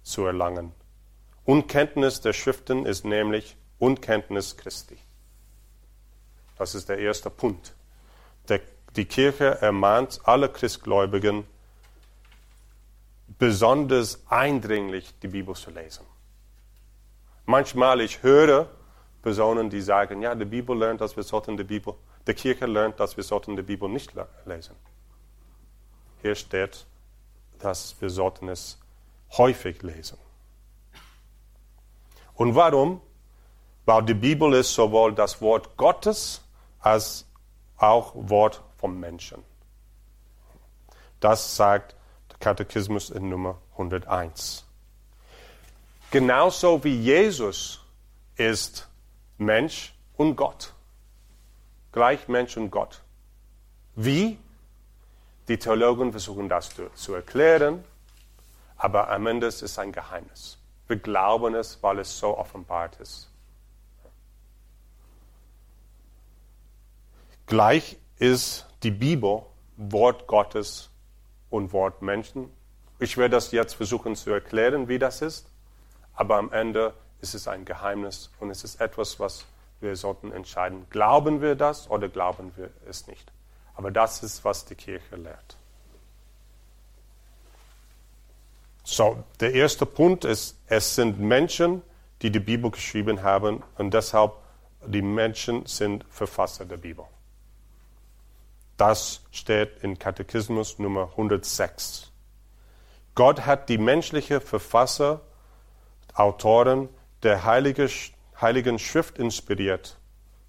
zu 0.03 0.25
erlangen. 0.25 0.73
Unkenntnis 1.45 2.19
der 2.19 2.33
Schriften 2.33 2.85
ist 2.85 3.05
nämlich 3.05 3.55
Unkenntnis 3.79 4.57
Christi. 4.57 4.97
Das 6.61 6.75
ist 6.75 6.89
der 6.89 6.99
erste 6.99 7.31
Punkt. 7.31 7.73
Der, 8.47 8.59
die 8.95 9.05
Kirche 9.05 9.59
ermahnt 9.61 10.21
alle 10.25 10.47
Christgläubigen, 10.47 11.47
besonders 13.39 14.21
eindringlich 14.29 15.11
die 15.21 15.29
Bibel 15.29 15.55
zu 15.55 15.71
lesen. 15.71 16.05
Manchmal 17.47 17.99
ich 18.01 18.21
höre 18.21 18.69
Personen, 19.23 19.71
die 19.71 19.81
sagen, 19.81 20.21
ja, 20.21 20.35
die 20.35 20.45
Bibel 20.45 20.77
lernt, 20.77 21.01
dass 21.01 21.15
wir 21.15 21.23
sollten 21.23 21.57
die 21.57 21.63
Bibel 21.63 21.95
die 22.27 22.33
Kirche 22.35 22.67
lernt, 22.67 22.99
dass 22.99 23.17
wir 23.17 23.23
sollten 23.23 23.55
die 23.55 23.63
Bibel 23.63 23.89
nicht 23.89 24.13
lesen. 24.45 24.75
Hier 26.21 26.35
steht, 26.35 26.85
dass 27.57 27.99
wir 27.99 28.11
sollten 28.11 28.49
es 28.49 28.77
häufig 29.35 29.81
lesen. 29.81 30.19
Und 32.35 32.53
warum? 32.53 33.01
Weil 33.85 34.03
die 34.03 34.13
Bibel 34.13 34.53
ist 34.53 34.75
sowohl 34.75 35.15
das 35.15 35.41
Wort 35.41 35.75
Gottes 35.75 36.41
als 36.81 37.25
auch 37.77 38.13
Wort 38.15 38.61
vom 38.77 38.99
Menschen. 38.99 39.43
Das 41.19 41.55
sagt 41.55 41.95
der 42.29 42.37
Katechismus 42.39 43.09
in 43.09 43.29
Nummer 43.29 43.57
101. 43.73 44.65
Genauso 46.09 46.83
wie 46.83 46.95
Jesus 46.99 47.79
ist 48.35 48.87
Mensch 49.37 49.93
und 50.17 50.35
Gott 50.35 50.73
gleich 51.91 52.27
Mensch 52.27 52.57
und 52.57 52.71
Gott. 52.71 53.01
Wie? 53.95 54.37
Die 55.47 55.57
Theologen 55.57 56.11
versuchen 56.11 56.47
das 56.47 56.69
zu 56.95 57.13
erklären, 57.13 57.83
aber 58.77 59.09
am 59.09 59.27
Ende 59.27 59.47
ist 59.47 59.61
es 59.61 59.77
ein 59.77 59.91
Geheimnis. 59.91 60.57
Wir 60.87 60.97
glauben 60.97 61.55
es, 61.55 61.81
weil 61.81 61.99
es 61.99 62.17
so 62.17 62.37
offenbart 62.37 62.99
ist. 62.99 63.30
Gleich 67.51 67.97
ist 68.17 68.65
die 68.81 68.91
Bibel 68.91 69.41
Wort 69.75 70.25
Gottes 70.25 70.89
und 71.49 71.73
Wort 71.73 72.01
Menschen. 72.01 72.49
Ich 72.97 73.17
werde 73.17 73.35
das 73.35 73.51
jetzt 73.51 73.73
versuchen 73.73 74.15
zu 74.15 74.31
erklären, 74.31 74.87
wie 74.87 74.97
das 74.97 75.21
ist, 75.21 75.47
aber 76.13 76.37
am 76.37 76.53
Ende 76.53 76.93
ist 77.19 77.33
es 77.33 77.49
ein 77.49 77.65
Geheimnis 77.65 78.31
und 78.39 78.51
es 78.51 78.63
ist 78.63 78.79
etwas, 78.79 79.19
was 79.19 79.43
wir 79.81 79.97
sollten 79.97 80.31
entscheiden, 80.31 80.87
glauben 80.91 81.41
wir 81.41 81.55
das 81.55 81.89
oder 81.89 82.07
glauben 82.07 82.53
wir 82.55 82.69
es 82.87 83.07
nicht. 83.07 83.33
Aber 83.75 83.91
das 83.91 84.23
ist, 84.23 84.45
was 84.45 84.63
die 84.63 84.75
Kirche 84.75 85.17
lehrt. 85.17 85.57
So, 88.85 89.25
der 89.41 89.53
erste 89.53 89.85
Punkt 89.85 90.23
ist, 90.23 90.57
es 90.67 90.95
sind 90.95 91.19
Menschen, 91.19 91.81
die 92.21 92.29
die 92.29 92.39
Bibel 92.39 92.71
geschrieben 92.71 93.23
haben 93.23 93.61
und 93.77 93.93
deshalb 93.93 94.35
die 94.85 95.01
Menschen 95.01 95.65
sind 95.65 96.05
Verfasser 96.09 96.63
der 96.63 96.77
Bibel. 96.77 97.03
Das 98.81 99.21
steht 99.29 99.83
in 99.83 99.99
Katechismus 99.99 100.79
Nummer 100.79 101.11
106. 101.11 102.11
Gott 103.13 103.45
hat 103.45 103.69
die 103.69 103.77
menschlichen 103.77 104.41
Verfasser, 104.41 105.21
Autoren 106.15 106.89
der 107.21 107.45
Heilige 107.45 107.87
Heiligen 108.41 108.79
Schrift 108.79 109.19
inspiriert. 109.19 109.99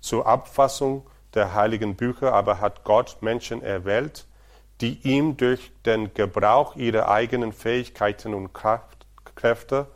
Zur 0.01 0.27
Abfassung 0.27 1.07
der 1.35 1.53
heiligen 1.53 1.95
Bücher 1.95 2.33
aber 2.33 2.59
hat 2.59 2.85
Gott 2.85 3.19
Menschen 3.21 3.61
erwählt, 3.61 4.25
die 4.81 4.99
ihm 5.03 5.37
durch 5.37 5.71
den 5.85 6.15
Gebrauch 6.15 6.75
ihrer 6.75 7.11
eigenen 7.11 7.53
Fähigkeiten 7.53 8.33
und 8.33 8.55
Kraft, 8.55 9.05
Kräfte 9.35 9.89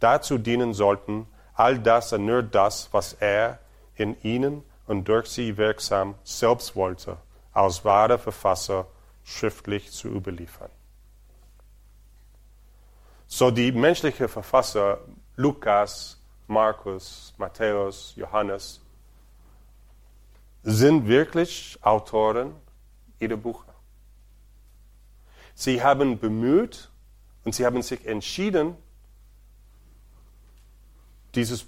dazu 0.00 0.38
dienen 0.38 0.74
sollten, 0.74 1.28
all 1.54 1.78
das 1.78 2.12
und 2.12 2.26
nur 2.26 2.42
das, 2.42 2.88
was 2.90 3.12
er 3.12 3.60
in 3.94 4.20
ihnen 4.24 4.64
und 4.88 5.08
durch 5.08 5.28
sie 5.28 5.56
wirksam 5.56 6.16
selbst 6.24 6.74
wollte, 6.74 7.18
als 7.54 7.84
wahre 7.84 8.18
Verfasser 8.18 8.86
schriftlich 9.24 9.90
zu 9.92 10.08
überliefern. 10.08 10.70
So 13.26 13.50
die 13.50 13.72
menschliche 13.72 14.28
Verfasser 14.28 14.98
Lukas, 15.36 16.20
Markus, 16.46 17.32
Matthäus, 17.38 18.12
Johannes 18.16 18.80
sind 20.62 21.06
wirklich 21.06 21.78
Autoren, 21.82 22.54
ihre 23.18 23.36
Bücher. 23.36 23.74
Sie 25.54 25.82
haben 25.82 26.18
bemüht 26.18 26.90
und 27.44 27.54
sie 27.54 27.64
haben 27.64 27.82
sich 27.82 28.06
entschieden, 28.06 28.76
dieses, 31.34 31.66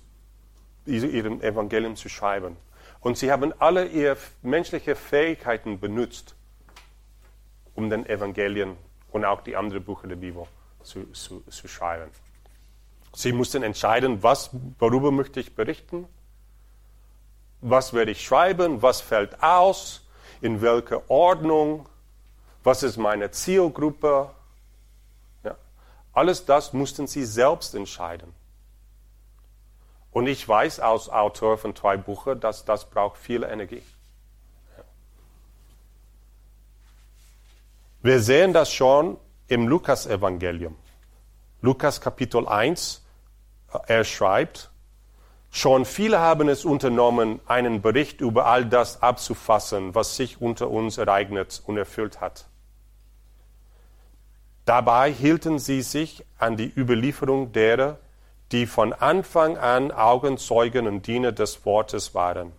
ihren 0.86 1.42
Evangelium 1.42 1.96
zu 1.96 2.08
schreiben. 2.08 2.56
Und 3.06 3.16
sie 3.16 3.30
haben 3.30 3.54
alle 3.60 3.86
ihre 3.86 4.16
menschlichen 4.42 4.96
Fähigkeiten 4.96 5.78
benutzt, 5.78 6.34
um 7.76 7.88
den 7.88 8.04
Evangelien 8.04 8.76
und 9.12 9.24
auch 9.24 9.42
die 9.42 9.54
anderen 9.54 9.84
Bücher 9.84 10.08
der 10.08 10.16
Bibel 10.16 10.42
zu, 10.82 11.12
zu, 11.12 11.40
zu 11.42 11.68
schreiben. 11.68 12.10
Sie 13.14 13.30
mussten 13.32 13.62
entscheiden, 13.62 14.24
was, 14.24 14.50
worüber 14.80 15.12
möchte 15.12 15.38
ich 15.38 15.54
berichten, 15.54 16.08
was 17.60 17.94
werde 17.94 18.10
ich 18.10 18.24
schreiben, 18.24 18.82
was 18.82 19.00
fällt 19.02 19.40
aus, 19.40 20.04
in 20.40 20.60
welcher 20.60 21.08
Ordnung, 21.08 21.88
was 22.64 22.82
ist 22.82 22.96
meine 22.96 23.30
Zielgruppe. 23.30 24.30
Ja. 25.44 25.54
Alles 26.12 26.44
das 26.44 26.72
mussten 26.72 27.06
sie 27.06 27.24
selbst 27.24 27.72
entscheiden. 27.76 28.34
Und 30.16 30.28
ich 30.28 30.48
weiß 30.48 30.80
als 30.80 31.10
Autor 31.10 31.58
von 31.58 31.76
zwei 31.76 31.98
Büchern, 31.98 32.40
dass 32.40 32.64
das 32.64 32.88
braucht 32.88 33.18
viel 33.18 33.42
Energie. 33.42 33.82
Wir 38.00 38.20
sehen 38.20 38.54
das 38.54 38.72
schon 38.72 39.18
im 39.46 39.68
Lukas-Evangelium. 39.68 40.74
Lukas 41.60 42.00
Kapitel 42.00 42.48
1, 42.48 43.04
er 43.88 44.04
schreibt, 44.04 44.70
schon 45.50 45.84
viele 45.84 46.18
haben 46.18 46.48
es 46.48 46.64
unternommen, 46.64 47.40
einen 47.44 47.82
Bericht 47.82 48.22
über 48.22 48.46
all 48.46 48.64
das 48.64 49.02
abzufassen, 49.02 49.94
was 49.94 50.16
sich 50.16 50.40
unter 50.40 50.70
uns 50.70 50.96
ereignet 50.96 51.62
und 51.66 51.76
erfüllt 51.76 52.22
hat. 52.22 52.46
Dabei 54.64 55.12
hielten 55.12 55.58
sie 55.58 55.82
sich 55.82 56.24
an 56.38 56.56
die 56.56 56.72
Überlieferung 56.74 57.52
derer, 57.52 57.98
die 58.52 58.66
von 58.66 58.92
Anfang 58.92 59.56
an 59.56 59.90
Augenzeugen 59.90 60.86
und 60.86 61.06
Diener 61.06 61.32
des 61.32 61.64
Wortes 61.64 62.14
waren. 62.14 62.52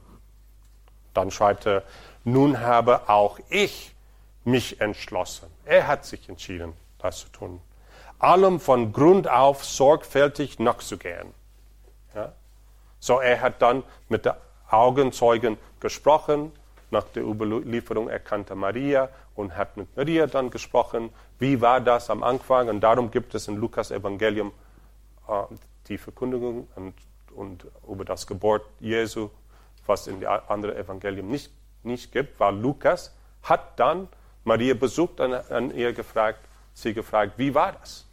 Dann 1.14 1.32
schreibt 1.32 1.66
er, 1.66 1.84
nun 2.24 2.60
habe 2.60 3.10
auch 3.10 3.40
ich 3.50 3.96
mich 4.44 4.82
entschlossen. 4.82 5.48
Er 5.66 5.88
hat 5.88 6.06
sich 6.06 6.28
entschieden, 6.30 6.74
das 7.00 7.20
zu 7.20 7.30
tun. 7.30 7.62
Allem 8.20 8.60
von 8.60 8.94
Grund 8.94 9.30
auf 9.30 9.64
sorgfältig 9.64 10.60
nachzugehen. 10.60 11.34
Ja? 12.16 12.34
So, 13.00 13.20
er 13.20 13.42
hat 13.42 13.62
dann 13.62 13.84
mit 14.10 14.26
den 14.26 14.34
Augenzeugen 14.70 15.58
gesprochen, 15.80 16.52
nach 16.90 17.04
der 17.04 17.24
Überlieferung 17.24 18.10
erkannte 18.10 18.56
Maria 18.56 19.10
und 19.36 19.56
hat 19.56 19.78
mit 19.78 19.96
Maria 19.96 20.28
dann 20.28 20.50
gesprochen, 20.50 21.12
wie 21.40 21.62
war 21.62 21.82
das 21.82 22.10
am 22.10 22.24
Anfang. 22.24 22.70
Und 22.70 22.82
darum 22.82 23.12
gibt 23.12 23.36
es 23.36 23.48
in 23.48 23.58
Lukas 23.58 23.92
Evangelium 23.92 24.52
äh, 25.28 25.44
die 25.90 25.98
Verkündigung 25.98 26.68
und, 26.76 26.94
und 27.36 27.68
über 27.88 28.06
das 28.06 28.28
Geburt 28.28 28.66
Jesu, 28.80 29.30
was 29.86 30.08
in 30.08 30.20
den 30.20 30.28
anderen 30.28 30.76
Evangelien 30.76 31.28
nicht, 31.28 31.52
nicht 31.84 32.12
gibt, 32.12 32.40
weil 32.40 32.56
Lukas 32.56 33.14
hat 33.44 33.80
dann 33.80 34.10
Maria 34.44 34.74
besucht 34.74 35.20
und 35.20 35.34
an 35.34 35.72
ihr 35.72 35.94
gefragt, 35.94 36.40
sie 36.74 36.94
gefragt, 36.94 37.34
wie 37.38 37.54
war 37.54 37.74
das? 37.74 38.06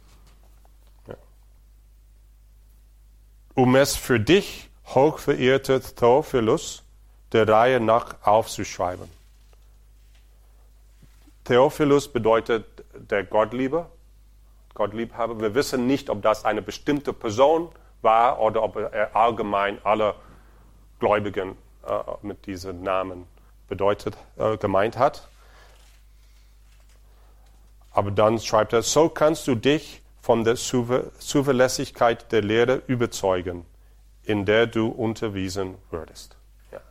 Ja. 1.07 1.15
Um 3.53 3.75
es 3.75 3.95
für 3.95 4.19
dich, 4.19 4.69
hochverehrter 4.87 5.81
Theophilus, 5.81 6.83
der 7.31 7.47
Reihe 7.47 7.79
nach 7.79 8.15
aufzuschreiben. 8.23 9.09
Theophilus 11.43 12.07
bedeutet 12.07 12.65
der 12.93 13.23
Gottlieber 13.23 13.89
Gott 14.75 14.93
lieb 14.93 15.15
habe. 15.15 15.39
Wir 15.39 15.55
wissen 15.55 15.87
nicht, 15.87 16.09
ob 16.09 16.21
das 16.21 16.45
eine 16.45 16.61
bestimmte 16.61 17.13
Person 17.13 17.69
war 18.01 18.39
oder 18.39 18.61
ob 18.61 18.75
er 18.75 19.15
allgemein 19.15 19.79
alle 19.83 20.13
Gläubigen 20.99 21.57
äh, 21.87 21.93
mit 22.21 22.45
diesem 22.45 22.83
Namen 22.83 23.25
bedeutet, 23.67 24.15
äh, 24.37 24.57
gemeint 24.57 24.97
hat. 24.97 25.27
Aber 27.91 28.11
dann 28.11 28.39
schreibt 28.39 28.73
er, 28.73 28.83
so 28.83 29.09
kannst 29.09 29.47
du 29.47 29.55
dich 29.55 30.01
von 30.21 30.43
der 30.43 30.55
Zuverlässigkeit 30.55 32.31
der 32.31 32.41
Lehre 32.41 32.81
überzeugen, 32.87 33.65
in 34.23 34.45
der 34.45 34.67
du 34.67 34.87
unterwiesen 34.89 35.75
würdest. 35.89 36.35
Ja. 36.71 36.81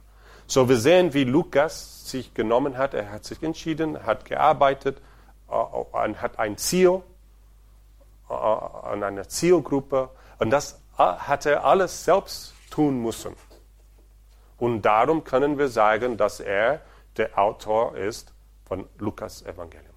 So, 0.47 0.68
wir 0.68 0.79
sehen, 0.79 1.12
wie 1.12 1.25
Lukas 1.25 2.09
sich 2.09 2.33
genommen 2.33 2.79
hat. 2.79 2.94
Er 2.94 3.11
hat 3.11 3.25
sich 3.25 3.42
entschieden, 3.42 4.07
hat 4.07 4.25
gearbeitet, 4.25 5.03
äh, 5.51 6.14
hat 6.14 6.38
ein 6.38 6.57
Ziel 6.57 7.03
an 8.29 9.03
einer 9.03 9.29
Zielgruppe. 9.29 10.11
Und 10.39 10.51
das 10.51 10.81
äh, 10.99 11.03
hat 11.03 11.47
er 11.47 11.65
alles 11.65 12.05
selbst 12.05 12.55
tun 12.71 13.03
müssen. 13.03 13.35
Und 14.59 14.83
darum 14.83 15.25
können 15.25 15.59
wir 15.59 15.69
sagen, 15.69 16.17
dass 16.17 16.41
er 16.41 16.81
der 17.17 17.39
Autor 17.39 17.97
ist 17.97 18.33
von 18.65 18.89
Lukas 18.99 19.43
Evangelium. 19.43 19.95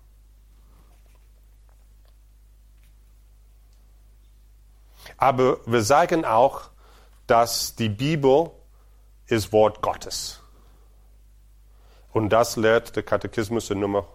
Aber 5.17 5.59
wir 5.65 5.81
sagen 5.81 6.25
auch, 6.25 6.69
dass 7.27 7.75
die 7.75 7.89
Bibel 7.89 8.51
ist 9.27 9.51
Wort 9.51 9.81
Gottes. 9.81 10.41
Und 12.11 12.29
das 12.29 12.55
lehrt 12.55 12.95
der 12.95 13.03
Katechismus 13.03 13.69
in 13.69 13.79
Nummer 13.79 14.07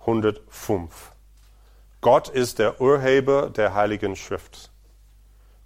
105. 0.00 1.12
Gott 2.00 2.28
ist 2.28 2.60
der 2.60 2.80
Urheber 2.80 3.50
der 3.50 3.74
Heiligen 3.74 4.14
Schrift. 4.14 4.70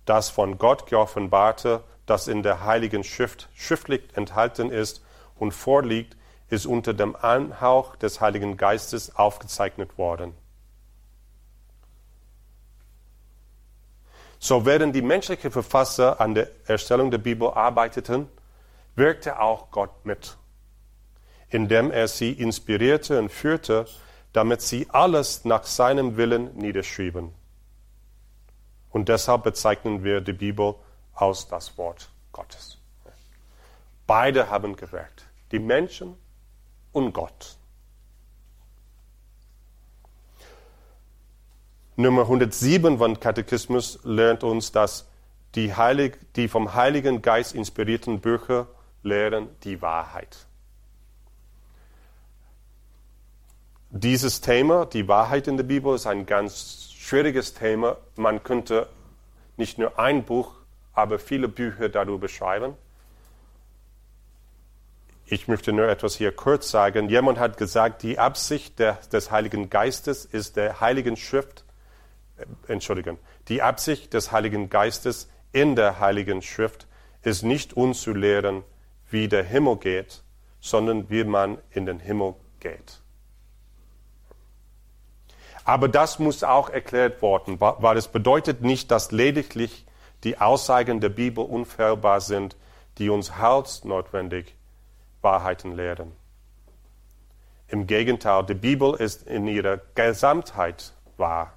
Das 0.06 0.30
von 0.30 0.56
Gott 0.56 0.86
geoffenbarte, 0.86 1.84
das 2.06 2.26
in 2.26 2.42
der 2.42 2.64
Heiligen 2.64 3.04
Schrift 3.04 3.48
schriftlich 3.54 4.02
enthalten 4.14 4.70
ist 4.70 5.04
und 5.36 5.52
vorliegt, 5.52 6.16
ist 6.48 6.66
unter 6.66 6.94
dem 6.94 7.16
Anhauch 7.16 7.96
des 7.96 8.20
Heiligen 8.20 8.56
Geistes 8.56 9.14
aufgezeichnet 9.14 9.98
worden. 9.98 10.34
So 14.38 14.64
während 14.64 14.96
die 14.96 15.02
menschlichen 15.02 15.52
Verfasser 15.52 16.20
an 16.20 16.34
der 16.34 16.48
Erstellung 16.66 17.10
der 17.10 17.18
Bibel 17.18 17.48
arbeiteten, 17.50 18.28
wirkte 18.96 19.38
auch 19.38 19.70
Gott 19.70 20.04
mit, 20.04 20.36
indem 21.50 21.90
er 21.90 22.08
sie 22.08 22.32
inspirierte 22.32 23.18
und 23.18 23.30
führte, 23.30 23.86
damit 24.32 24.62
sie 24.62 24.86
alles 24.90 25.44
nach 25.44 25.64
seinem 25.64 26.16
Willen 26.16 26.56
niederschrieben. 26.56 27.32
Und 28.90 29.08
deshalb 29.08 29.42
bezeichnen 29.44 30.04
wir 30.04 30.20
die 30.20 30.32
Bibel 30.32 30.74
als 31.14 31.48
das 31.48 31.76
Wort 31.78 32.10
Gottes. 32.32 32.78
Beide 34.06 34.50
haben 34.50 34.76
gewirkt, 34.76 35.26
die 35.50 35.58
Menschen 35.58 36.14
und 36.92 37.12
Gott. 37.12 37.56
Nummer 41.96 42.22
107 42.22 42.98
von 42.98 43.20
Katechismus 43.20 43.98
lernt 44.02 44.44
uns, 44.44 44.72
dass 44.72 45.06
die, 45.54 45.74
Heilig, 45.74 46.18
die 46.36 46.48
vom 46.48 46.74
Heiligen 46.74 47.20
Geist 47.20 47.54
inspirierten 47.54 48.20
Bücher 48.20 48.66
lehren 49.02 49.48
die 49.64 49.82
Wahrheit. 49.82 50.46
Dieses 53.94 54.40
Thema, 54.40 54.86
die 54.86 55.06
Wahrheit 55.06 55.48
in 55.48 55.58
der 55.58 55.64
Bibel, 55.64 55.94
ist 55.94 56.06
ein 56.06 56.24
ganz 56.24 56.94
schwieriges 56.96 57.52
Thema. 57.52 57.98
Man 58.16 58.42
könnte 58.42 58.88
nicht 59.58 59.76
nur 59.76 59.98
ein 59.98 60.24
Buch, 60.24 60.54
aber 60.94 61.18
viele 61.18 61.46
Bücher 61.46 61.90
darüber 61.90 62.26
schreiben. 62.28 62.72
Ich 65.26 65.46
möchte 65.46 65.74
nur 65.74 65.88
etwas 65.88 66.14
hier 66.14 66.32
kurz 66.32 66.70
sagen. 66.70 67.10
Jemand 67.10 67.38
hat 67.38 67.58
gesagt, 67.58 68.02
die 68.02 68.18
Absicht 68.18 68.78
der, 68.78 68.94
des 69.12 69.30
Heiligen 69.30 69.68
Geistes 69.68 70.24
ist 70.24 70.56
der 70.56 70.80
Heiligen 70.80 71.18
Schrift, 71.18 71.62
äh, 72.68 72.78
die 73.48 73.60
Absicht 73.60 74.14
des 74.14 74.32
Heiligen 74.32 74.70
Geistes 74.70 75.28
in 75.52 75.76
der 75.76 76.00
Heiligen 76.00 76.40
Schrift 76.40 76.86
ist 77.20 77.42
nicht 77.42 77.74
uns 77.74 78.00
zu 78.00 78.14
lehren, 78.14 78.64
wie 79.10 79.28
der 79.28 79.44
Himmel 79.44 79.76
geht, 79.76 80.22
sondern 80.60 81.10
wie 81.10 81.24
man 81.24 81.58
in 81.72 81.84
den 81.84 81.98
Himmel 81.98 82.36
geht. 82.58 83.01
Aber 85.64 85.88
das 85.88 86.18
muss 86.18 86.42
auch 86.42 86.70
erklärt 86.70 87.22
werden, 87.22 87.60
weil 87.60 87.96
es 87.96 88.08
bedeutet 88.08 88.62
nicht, 88.62 88.90
dass 88.90 89.12
lediglich 89.12 89.86
die 90.24 90.40
Aussagen 90.40 91.00
der 91.00 91.08
Bibel 91.08 91.44
unfehlbar 91.44 92.20
sind, 92.20 92.56
die 92.98 93.08
uns 93.08 93.32
notwendig 93.84 94.54
Wahrheiten 95.20 95.74
lehren. 95.74 96.12
Im 97.68 97.86
Gegenteil, 97.86 98.44
die 98.44 98.54
Bibel 98.54 98.94
ist 98.94 99.26
in 99.26 99.46
ihrer 99.46 99.78
Gesamtheit 99.94 100.92
wahr. 101.16 101.54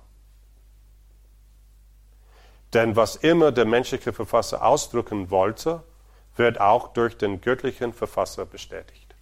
Denn 2.74 2.96
was 2.96 3.15
immer 3.15 3.52
der 3.52 3.65
menschliche 3.65 4.13
Verfasser 4.13 4.63
ausdrücken 4.63 5.30
wollte, 5.30 5.84
wird 6.36 6.60
auch 6.60 6.89
durch 6.94 7.18
den 7.18 7.41
göttlichen 7.41 7.94
Verfasser 7.94 8.46
bestätigt. 8.46 9.15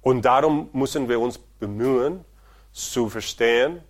Und 0.00 0.24
darum 0.24 0.70
müssen 0.72 1.08
wir 1.08 1.20
uns 1.20 1.38
bemühen, 1.38 2.24
zu 2.72 3.08
verstehen, 3.08 3.82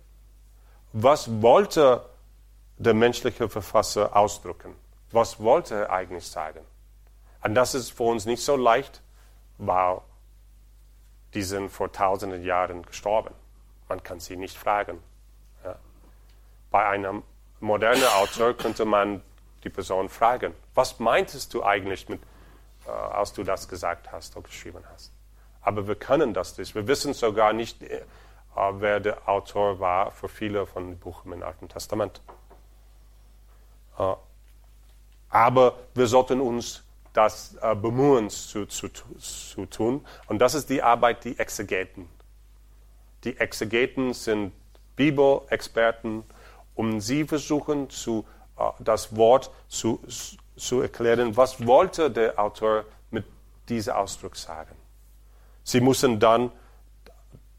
was 0.93 1.41
wollte 1.41 2.05
der 2.77 2.93
menschliche 2.93 3.49
Verfasser 3.49 4.15
ausdrücken? 4.15 4.75
Was 5.11 5.39
wollte 5.39 5.75
er 5.75 5.91
eigentlich 5.91 6.27
sagen? 6.27 6.61
Und 7.43 7.55
das 7.55 7.73
ist 7.75 7.91
für 7.91 8.03
uns 8.03 8.25
nicht 8.25 8.43
so 8.43 8.55
leicht, 8.55 9.01
weil 9.57 10.01
die 11.33 11.43
sind 11.43 11.69
vor 11.69 11.91
tausenden 11.91 12.43
Jahren 12.43 12.83
gestorben. 12.83 13.33
Man 13.87 14.01
kann 14.03 14.19
sie 14.19 14.35
nicht 14.35 14.57
fragen. 14.57 15.01
Ja. 15.63 15.75
Bei 16.71 16.87
einem 16.87 17.23
modernen 17.59 18.07
Autor 18.15 18.55
könnte 18.55 18.85
man 18.85 19.21
die 19.63 19.69
Person 19.69 20.09
fragen, 20.09 20.53
was 20.73 20.99
meintest 20.99 21.53
du 21.53 21.63
eigentlich, 21.63 22.07
mit, 22.07 22.21
äh, 22.87 22.91
als 22.91 23.33
du 23.33 23.43
das 23.43 23.67
gesagt 23.67 24.11
hast 24.11 24.35
oder 24.37 24.47
geschrieben 24.47 24.83
hast? 24.91 25.11
Aber 25.61 25.87
wir 25.87 25.95
können 25.95 26.33
das 26.33 26.57
nicht. 26.57 26.73
Wir 26.75 26.87
wissen 26.87 27.13
sogar 27.13 27.53
nicht, 27.53 27.83
äh, 27.83 28.03
wer 28.79 28.99
der 28.99 29.27
Autor 29.27 29.79
war 29.79 30.11
für 30.11 30.27
viele 30.27 30.65
von 30.65 30.87
den 30.87 30.97
Büchern 30.97 31.33
im 31.33 31.43
Alten 31.43 31.69
Testament. 31.69 32.21
Äh, 33.97 34.13
aber 35.29 35.75
wir 35.93 36.07
sollten 36.07 36.41
uns 36.41 36.83
das 37.13 37.55
äh, 37.61 37.75
bemühen 37.75 38.29
zu, 38.29 38.65
zu, 38.65 38.87
zu 38.87 39.65
tun. 39.65 40.05
Und 40.27 40.39
das 40.39 40.53
ist 40.53 40.69
die 40.69 40.81
Arbeit 40.81 41.25
der 41.25 41.39
Exegeten. 41.39 42.07
Die 43.23 43.37
Exegeten 43.37 44.13
sind 44.13 44.53
Bibelexperten 44.95 46.23
und 46.75 47.01
sie 47.01 47.25
versuchen 47.25 47.89
zu, 47.89 48.25
äh, 48.57 48.63
das 48.79 49.15
Wort 49.15 49.51
zu, 49.67 50.01
zu 50.55 50.81
erklären, 50.81 51.35
was 51.35 51.65
wollte 51.65 52.11
der 52.11 52.39
Autor 52.39 52.85
mit 53.11 53.25
diesem 53.67 53.93
Ausdruck 53.93 54.35
sagen. 54.35 54.75
Sie 55.63 55.81
müssen 55.81 56.19
dann 56.19 56.51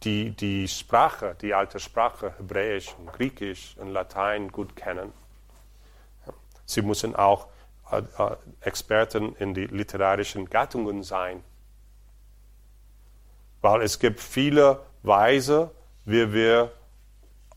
die, 0.03 0.31
die 0.31 0.67
Sprache, 0.67 1.37
die 1.41 1.55
alte 1.55 1.79
Sprache, 1.79 2.35
Hebräisch 2.39 2.95
und 2.99 3.13
Griechisch 3.13 3.77
und 3.79 3.89
Latein 3.89 4.51
gut 4.51 4.75
kennen. 4.75 5.13
Sie 6.65 6.83
müssen 6.83 7.15
auch 7.17 7.49
äh, 7.91 7.99
äh, 7.99 8.37
Experten 8.61 9.35
in 9.37 9.55
die 9.55 9.67
literarischen 9.67 10.49
Gattungen 10.49 11.03
sein. 11.03 11.43
Weil 13.61 13.83
es 13.83 13.99
gibt 13.99 14.21
viele 14.21 14.81
Weise, 15.03 15.71
wie 16.05 16.33
wir 16.33 16.73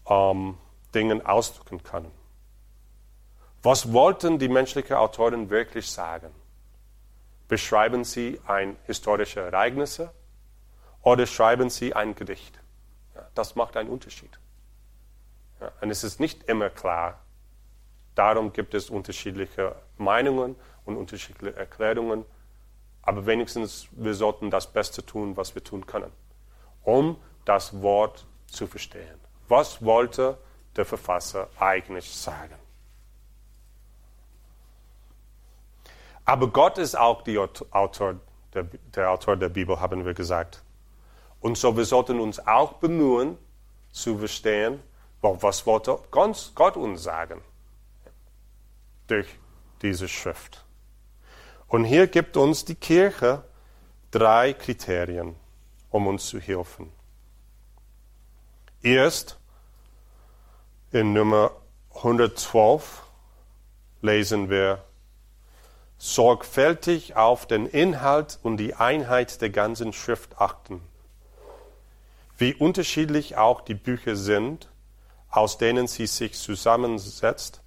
ähm, 0.07 0.57
Dinge 0.93 1.25
ausdrücken 1.25 1.83
können. 1.83 2.11
Was 3.61 3.93
wollten 3.93 4.39
die 4.39 4.49
menschlichen 4.49 4.97
Autoren 4.97 5.49
wirklich 5.49 5.89
sagen? 5.89 6.31
Beschreiben 7.47 8.03
sie 8.03 8.41
ein 8.45 8.75
historische 8.85 9.39
Ereignisse 9.39 10.11
oder 11.03 11.27
schreiben 11.27 11.69
sie 11.69 11.93
ein 11.93 12.15
Gedicht? 12.15 12.59
Das 13.35 13.55
macht 13.55 13.77
einen 13.77 13.89
Unterschied. 13.89 14.39
Und 15.81 15.91
es 15.91 16.03
ist 16.03 16.19
nicht 16.19 16.43
immer 16.43 16.69
klar, 16.69 17.23
Darum 18.15 18.53
gibt 18.53 18.73
es 18.73 18.89
unterschiedliche 18.89 19.75
Meinungen 19.97 20.55
und 20.85 20.97
unterschiedliche 20.97 21.57
Erklärungen. 21.57 22.25
Aber 23.01 23.25
wenigstens, 23.25 23.87
wir 23.91 24.13
sollten 24.13 24.49
das 24.49 24.71
Beste 24.71 25.05
tun, 25.05 25.35
was 25.35 25.55
wir 25.55 25.63
tun 25.63 25.85
können, 25.85 26.11
um 26.83 27.17
das 27.45 27.81
Wort 27.81 28.25
zu 28.47 28.67
verstehen. 28.67 29.19
Was 29.47 29.83
wollte 29.83 30.37
der 30.75 30.85
Verfasser 30.85 31.49
eigentlich 31.59 32.09
sagen? 32.15 32.55
Aber 36.25 36.47
Gott 36.47 36.77
ist 36.77 36.95
auch 36.95 37.23
Autor 37.71 38.15
der, 38.53 38.63
der 38.63 39.11
Autor 39.11 39.35
der 39.35 39.49
Bibel, 39.49 39.79
haben 39.79 40.05
wir 40.05 40.13
gesagt. 40.13 40.63
Und 41.43 41.57
so, 41.57 41.75
wir 41.75 41.83
sollten 41.83 42.21
uns 42.21 42.39
auch 42.47 42.75
bemühen, 42.75 43.37
zu 43.91 44.17
verstehen, 44.17 44.81
was 45.21 45.65
wollte 45.65 45.99
Gott 46.09 46.77
uns 46.77 47.03
sagen 47.03 47.41
durch 49.07 49.27
diese 49.81 50.07
Schrift. 50.07 50.63
Und 51.67 51.83
hier 51.83 52.07
gibt 52.07 52.37
uns 52.37 52.63
die 52.63 52.75
Kirche 52.75 53.43
drei 54.09 54.53
Kriterien, 54.53 55.35
um 55.91 56.07
uns 56.07 56.27
zu 56.27 56.39
helfen. 56.39 56.93
Erst 58.81 59.37
in 60.91 61.11
Nummer 61.11 61.51
112 61.93 63.03
lesen 64.01 64.49
wir, 64.49 64.81
sorgfältig 65.97 67.17
auf 67.17 67.45
den 67.45 67.65
Inhalt 67.65 68.39
und 68.43 68.55
die 68.55 68.75
Einheit 68.75 69.41
der 69.41 69.49
ganzen 69.49 69.91
Schrift 69.91 70.39
achten. 70.39 70.81
Wie 72.37 72.53
unterschiedlich 72.53 73.37
auch 73.37 73.61
die 73.61 73.75
Bücher 73.75 74.15
sind, 74.15 74.69
aus 75.29 75.57
denen 75.57 75.87
sie 75.87 76.07
sich 76.07 76.37
zusammensetzt, 76.39 77.61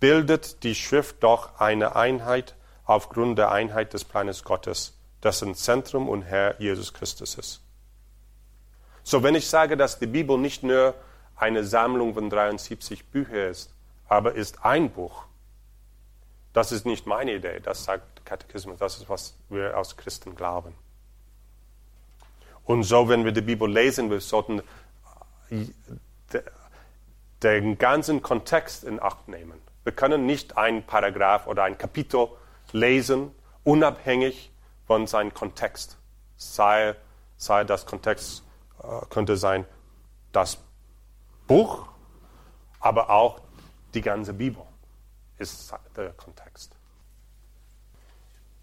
bildet 0.00 0.62
die 0.62 0.74
Schrift 0.74 1.22
doch 1.22 1.60
eine 1.60 1.96
Einheit 1.96 2.54
aufgrund 2.84 3.38
der 3.38 3.50
Einheit 3.50 3.92
des 3.92 4.04
Planes 4.04 4.44
Gottes, 4.44 4.98
dessen 5.22 5.54
Zentrum 5.54 6.08
und 6.08 6.22
Herr 6.22 6.60
Jesus 6.60 6.92
Christus 6.92 7.34
ist. 7.36 7.62
So, 9.02 9.22
wenn 9.22 9.34
ich 9.34 9.48
sage, 9.48 9.76
dass 9.76 9.98
die 9.98 10.06
Bibel 10.06 10.38
nicht 10.38 10.62
nur 10.62 10.94
eine 11.36 11.64
Sammlung 11.64 12.14
von 12.14 12.30
73 12.30 13.06
Büchern 13.06 13.50
ist, 13.50 13.72
aber 14.08 14.34
ist 14.34 14.64
ein 14.64 14.90
Buch, 14.90 15.24
das 16.52 16.72
ist 16.72 16.86
nicht 16.86 17.06
meine 17.06 17.34
Idee, 17.34 17.60
das 17.60 17.84
sagt 17.84 18.24
Katechismus, 18.24 18.78
das 18.78 18.96
ist, 18.96 19.08
was 19.08 19.36
wir 19.48 19.76
als 19.76 19.96
Christen 19.96 20.34
glauben. 20.34 20.74
Und 22.66 22.82
so, 22.82 23.08
wenn 23.08 23.24
wir 23.24 23.32
die 23.32 23.40
Bibel 23.40 23.70
lesen, 23.70 24.10
wir 24.10 24.20
sollten 24.20 24.60
den 27.42 27.78
ganzen 27.78 28.22
Kontext 28.22 28.84
in 28.84 29.00
Acht 29.00 29.28
nehmen. 29.28 29.60
Wir 29.84 29.92
können 29.92 30.26
nicht 30.26 30.56
ein 30.56 30.84
Paragraph 30.84 31.46
oder 31.46 31.62
ein 31.62 31.78
Kapitel 31.78 32.28
lesen, 32.72 33.30
unabhängig 33.62 34.50
von 34.86 35.06
seinem 35.06 35.32
Kontext. 35.32 35.96
Sei, 36.36 36.96
sei 37.36 37.62
das 37.64 37.86
Kontext 37.86 38.42
äh, 38.82 39.06
könnte 39.10 39.36
sein 39.36 39.64
das 40.32 40.58
Buch, 41.46 41.88
aber 42.80 43.10
auch 43.10 43.40
die 43.94 44.02
ganze 44.02 44.34
Bibel 44.34 44.62
ist 45.38 45.72
der 45.96 46.10
Kontext. 46.10 46.76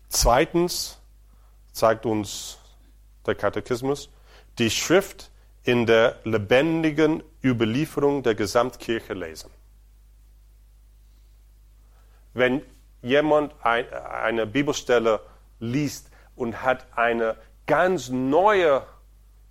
Zweitens 0.09 0.99
zeigt 1.71 2.05
uns 2.05 2.59
der 3.25 3.35
Katechismus, 3.35 4.09
die 4.59 4.69
Schrift 4.69 5.31
in 5.63 5.85
der 5.85 6.19
lebendigen 6.23 7.23
Überlieferung 7.43 8.23
der 8.23 8.35
Gesamtkirche 8.35 9.13
lesen. 9.13 9.49
Wenn 12.33 12.61
jemand 13.01 13.53
ein, 13.63 13.91
eine 13.93 14.45
Bibelstelle 14.45 15.21
liest 15.59 16.09
und 16.35 16.63
hat 16.63 16.85
eine 16.95 17.37
ganz 17.67 18.09
neue 18.09 18.85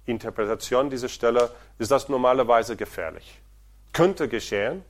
Interpretation 0.04 0.90
dieser 0.90 1.08
Stelle, 1.08 1.50
ist 1.78 1.90
das 1.90 2.08
normalerweise 2.08 2.76
gefährlich. 2.76 3.40
Könnte 3.92 4.28
geschehen, 4.28 4.84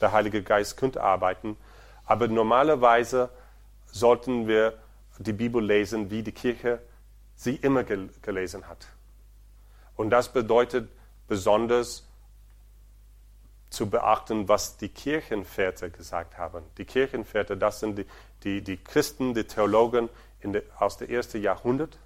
der 0.00 0.12
Heilige 0.12 0.42
Geist 0.42 0.76
könnte 0.76 1.02
arbeiten, 1.02 1.56
aber 2.04 2.28
normalerweise 2.28 3.30
sollten 3.86 4.46
wir 4.46 4.74
die 5.18 5.32
Bibel 5.32 5.64
lesen, 5.64 6.10
wie 6.10 6.22
die 6.22 6.32
Kirche 6.32 6.80
sie 7.36 7.54
immer 7.56 7.84
gel 7.84 8.08
gelesen 8.22 8.66
hat. 8.66 8.88
Und 9.94 10.10
das 10.10 10.32
bedeutet 10.32 10.88
besonders 11.28 12.04
zu 13.70 13.88
beachten, 13.88 14.48
was 14.48 14.76
die 14.76 14.88
Kirchenväter 14.88 15.90
gesagt 15.90 16.38
haben. 16.38 16.64
Die 16.78 16.84
Kirchenväter, 16.84 17.56
das 17.56 17.80
sind 17.80 17.98
die, 17.98 18.06
die, 18.42 18.62
die 18.62 18.76
Christen, 18.76 19.34
die 19.34 19.44
Theologen 19.44 20.08
de, 20.42 20.62
aus 20.78 20.96
dem 20.96 21.10
ersten 21.10 21.42
Jahrhundert, 21.42 21.98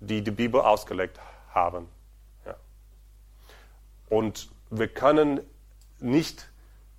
die 0.00 0.22
die 0.22 0.30
Bibel 0.30 0.60
ausgelegt 0.60 1.18
haben. 1.50 1.88
Ja. 2.46 2.56
Und 4.08 4.50
wir 4.70 4.88
können 4.88 5.40
nicht 6.00 6.48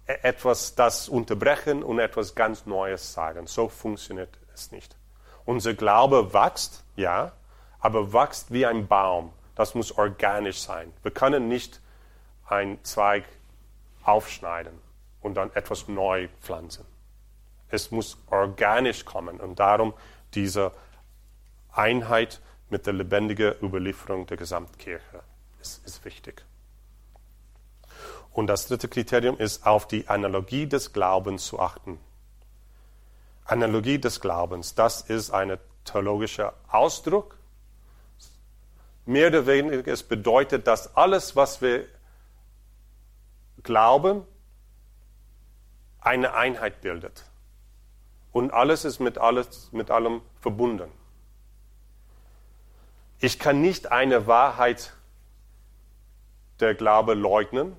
e, 0.08 0.14
etwas 0.22 0.76
das 0.76 1.08
unterbrechen 1.08 1.84
und 1.84 2.00
etwas 2.00 2.36
ganz 2.36 2.66
Neues 2.66 3.14
sagen. 3.14 3.48
So 3.48 3.70
funktioniert 3.70 4.38
es 4.54 4.72
nicht. 4.72 4.96
Unser 5.46 5.74
Glaube 5.74 6.34
wächst, 6.34 6.84
ja, 6.96 7.32
aber 7.80 8.14
wächst 8.14 8.52
wie 8.52 8.66
ein 8.66 8.88
Baum. 8.88 9.32
Das 9.56 9.76
muss 9.76 9.92
organisch 9.92 10.60
sein. 10.60 10.92
Wir 11.04 11.12
können 11.12 11.48
nicht 11.48 11.80
einen 12.48 12.84
Zweig 12.84 13.26
aufschneiden 14.04 14.74
und 15.22 15.36
dann 15.36 15.52
etwas 15.54 15.88
neu 15.88 16.28
pflanzen. 16.42 16.86
Es 17.70 17.92
muss 17.92 18.18
organisch 18.30 19.06
kommen 19.06 19.40
und 19.40 19.60
darum 19.60 19.94
diese 20.34 20.72
Einheit 21.72 22.42
mit 22.70 22.86
der 22.86 22.94
lebendigen 22.94 23.54
Überlieferung 23.62 24.28
der 24.28 24.38
Gesamtkirche 24.38 25.24
ist, 25.62 25.86
ist 25.86 26.06
wichtig. 26.06 26.44
Und 28.32 28.48
das 28.48 28.68
dritte 28.68 28.88
Kriterium 28.88 29.38
ist, 29.38 29.66
auf 29.66 29.88
die 29.88 30.08
Analogie 30.08 30.68
des 30.68 30.92
Glaubens 30.92 31.46
zu 31.46 31.60
achten. 31.60 32.00
Analogie 33.46 34.00
des 34.00 34.20
Glaubens, 34.22 34.76
das 34.76 35.02
ist 35.02 35.32
ein 35.32 35.58
theologischer 35.86 36.54
Ausdruck, 36.68 37.38
mehr 39.06 39.28
oder 39.28 39.46
weniger 39.46 39.92
es 39.92 40.04
bedeutet, 40.04 40.68
dass 40.68 40.96
alles, 40.96 41.36
was 41.36 41.62
wir 41.62 41.86
glauben, 43.62 44.24
eine 46.02 46.34
Einheit 46.34 46.82
bildet. 46.82 47.26
Und 48.32 48.52
alles 48.52 48.84
ist 48.84 49.00
mit, 49.00 49.18
alles, 49.18 49.72
mit 49.72 49.92
allem 49.92 50.22
verbunden. 50.42 50.92
Ich 53.20 53.40
kann 53.40 53.62
nicht 53.62 53.92
eine 53.92 54.28
Wahrheit 54.28 54.94
der 56.60 56.76
Glaube 56.76 57.14
leugnen 57.14 57.76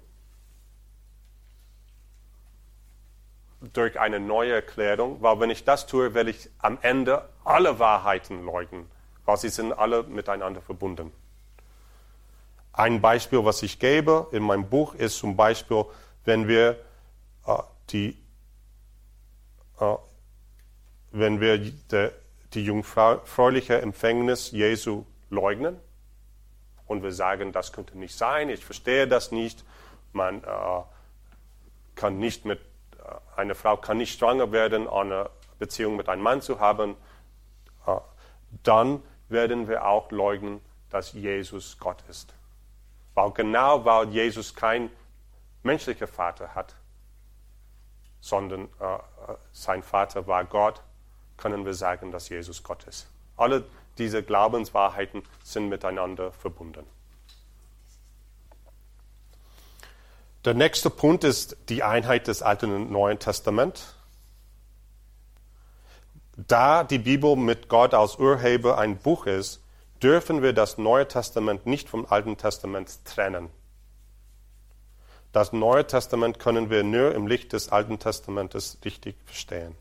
durch 3.61 3.99
eine 3.99 4.21
neue 4.21 4.53
Erklärung, 4.53 5.23
weil 5.23 5.41
wenn 5.41 5.51
ich 5.51 5.65
das 5.65 5.87
tue, 5.87 6.15
werde 6.15 6.31
ich 6.31 6.51
am 6.59 6.79
Ende 6.83 7.29
alle 7.45 7.79
Wahrheiten 7.79 8.45
leugnen, 8.45 8.91
weil 9.25 9.37
sie 9.39 9.49
sind 9.49 9.73
alle 9.73 10.03
miteinander 10.03 10.61
verbunden. 10.61 11.13
Ein 12.73 13.01
Beispiel, 13.01 13.45
was 13.45 13.63
ich 13.63 13.79
gebe 13.79 14.29
in 14.33 14.43
meinem 14.43 14.69
Buch, 14.69 14.95
ist 14.95 15.17
zum 15.17 15.37
Beispiel, 15.37 15.87
wenn 16.27 16.47
wir 16.47 16.79
äh, 17.47 17.57
die, 17.91 18.19
äh, 19.81 19.95
wenn 21.13 21.41
wir 21.41 21.59
die, 21.59 22.11
die 22.53 22.65
jungfräuliche 22.65 23.81
Empfängnis 23.81 24.51
Jesu 24.51 25.05
leugnen 25.31 25.79
und 26.87 27.03
wir 27.03 27.13
sagen, 27.13 27.53
das 27.53 27.73
könnte 27.73 27.97
nicht 27.97 28.15
sein, 28.15 28.51
ich 28.51 28.65
verstehe 28.65 29.09
das 29.09 29.33
nicht, 29.33 29.65
man 30.13 30.45
äh, 30.45 30.83
kann 31.95 32.19
nicht 32.19 32.45
mit, 32.45 32.61
eine 33.37 33.55
Frau 33.55 33.77
kann 33.77 33.99
nicht 33.99 34.19
schwanger 34.19 34.53
werden, 34.53 34.89
eine 34.89 35.31
Beziehung 35.59 35.97
mit 35.97 36.09
einem 36.09 36.23
Mann 36.23 36.41
zu 36.41 36.61
haben, 36.61 36.97
äh, 37.87 37.97
dann 38.63 39.03
werden 39.29 39.69
wir 39.69 39.87
auch 39.87 40.11
leugnen, 40.11 40.61
dass 40.91 41.13
Jesus 41.13 41.79
Gott 41.79 42.03
ist. 42.09 42.35
Weil 43.15 43.31
genau 43.33 43.85
weil 43.85 44.09
Jesus 44.11 44.55
kein 44.55 44.91
menschlicher 45.63 46.07
Vater 46.07 46.55
hat, 46.55 46.75
sondern 48.21 48.69
äh, 48.81 48.95
äh 48.95 48.99
sein 49.53 49.83
Vater 49.83 50.27
war 50.27 50.45
Gott, 50.45 50.83
können 51.37 51.65
wir 51.65 51.75
sagen, 51.75 52.13
dass 52.13 52.29
Jesus 52.29 52.63
Gott 52.63 52.85
ist. 52.85 53.09
Alle 53.37 53.65
diese 53.99 54.23
Glaubenswahrheiten 54.23 55.23
sind 55.43 55.69
miteinander 55.69 56.33
verbunden. 56.33 56.87
Der 60.47 60.55
nächste 60.55 60.91
Punkt 60.91 61.25
ist 61.25 61.57
die 61.69 61.83
Einheit 61.83 62.29
des 62.29 62.41
Alten 62.41 62.73
und 62.73 62.93
Neuen 62.93 63.19
Testaments. 63.19 63.97
Da 66.37 66.85
die 66.85 67.01
Bibel 67.01 67.35
mit 67.35 67.69
Gott 67.69 67.95
als 67.95 68.15
Urheber 68.15 68.79
ein 68.79 68.97
Buch 68.97 69.27
ist, 69.27 69.61
dürfen 70.01 70.43
wir 70.43 70.53
das 70.53 70.79
Neue 70.79 71.09
Testament 71.09 71.67
nicht 71.67 71.89
vom 71.89 72.07
Alten 72.07 72.37
Testament 72.37 73.05
trennen. 73.05 73.51
Das 75.33 75.53
Neue 75.53 75.85
Testament 75.85 76.39
können 76.39 76.71
wir 76.71 76.85
nur 76.85 77.13
im 77.13 77.27
Licht 77.27 77.53
des 77.53 77.71
Alten 77.71 77.99
Testamentes 77.99 78.79
richtig 78.85 79.17
verstehen. 79.25 79.75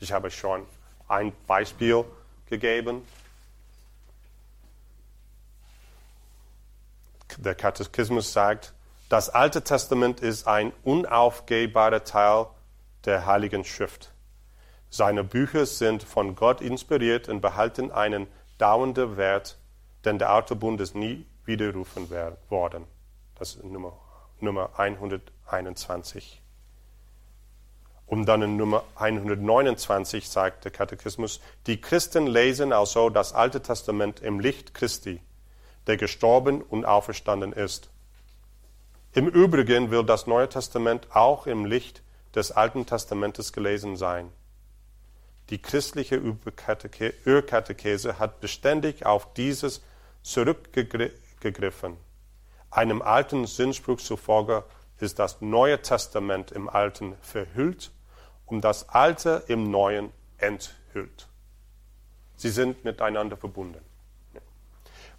Ich 0.00 0.10
habe 0.10 0.32
schon 0.32 0.66
ein 1.06 1.32
Beispiel 1.46 2.04
gegeben. 2.46 3.06
Der 7.38 7.54
Katechismus 7.54 8.32
sagt, 8.32 8.74
das 9.08 9.28
Alte 9.28 9.62
Testament 9.62 10.20
ist 10.20 10.46
ein 10.46 10.72
unaufgehbarer 10.84 12.04
Teil 12.04 12.46
der 13.04 13.26
Heiligen 13.26 13.64
Schrift. 13.64 14.12
Seine 14.90 15.24
Bücher 15.24 15.66
sind 15.66 16.02
von 16.02 16.34
Gott 16.34 16.60
inspiriert 16.60 17.28
und 17.28 17.40
behalten 17.40 17.90
einen 17.90 18.26
dauernden 18.58 19.16
Wert, 19.16 19.58
denn 20.04 20.18
der 20.18 20.30
alte 20.30 20.56
Bund 20.56 20.80
ist 20.80 20.94
nie 20.94 21.26
widerrufen 21.44 22.08
worden. 22.48 22.84
Das 23.34 23.54
ist 23.54 23.64
Nummer, 23.64 23.98
Nummer 24.40 24.70
121. 24.76 26.42
Und 28.06 28.26
dann 28.26 28.42
in 28.42 28.56
Nummer 28.56 28.84
129 28.96 30.28
sagt 30.28 30.64
der 30.64 30.72
Katechismus, 30.72 31.40
die 31.66 31.80
Christen 31.80 32.26
lesen 32.26 32.72
also 32.72 33.08
das 33.08 33.32
Alte 33.32 33.62
Testament 33.62 34.20
im 34.20 34.38
Licht 34.38 34.74
Christi, 34.74 35.22
der 35.86 35.96
gestorben 35.96 36.62
und 36.62 36.84
auferstanden 36.84 37.52
ist. 37.52 37.90
Im 39.12 39.28
Übrigen 39.28 39.90
will 39.90 40.04
das 40.04 40.26
Neue 40.26 40.48
Testament 40.48 41.08
auch 41.14 41.46
im 41.46 41.64
Licht 41.64 42.02
des 42.34 42.50
Alten 42.50 42.86
Testamentes 42.86 43.52
gelesen 43.52 43.96
sein. 43.96 44.30
Die 45.50 45.60
christliche 45.60 46.20
Urkatechese 46.22 48.18
hat 48.18 48.40
beständig 48.40 49.04
auf 49.04 49.34
dieses 49.34 49.82
zurückgegriffen. 50.22 51.96
Einem 52.70 53.02
alten 53.02 53.46
Sinnspruch 53.46 54.00
zufolge 54.00 54.64
ist 54.98 55.18
das 55.18 55.42
Neue 55.42 55.82
Testament 55.82 56.52
im 56.52 56.70
Alten 56.70 57.16
verhüllt 57.20 57.90
und 58.46 58.62
das 58.62 58.88
Alte 58.88 59.44
im 59.48 59.70
Neuen 59.70 60.10
enthüllt. 60.38 61.28
Sie 62.36 62.50
sind 62.50 62.84
miteinander 62.84 63.36
verbunden. 63.36 63.91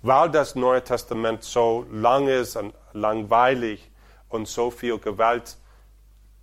Weil 0.04 0.30
das 0.30 0.54
Neue 0.54 0.84
Testament 0.84 1.44
so 1.44 1.88
lang 1.90 2.28
ist 2.28 2.56
und 2.56 2.76
langweilig 2.92 3.90
und 4.30 4.48
so 4.48 4.70
viel 4.70 5.00
Gewalt 5.00 5.58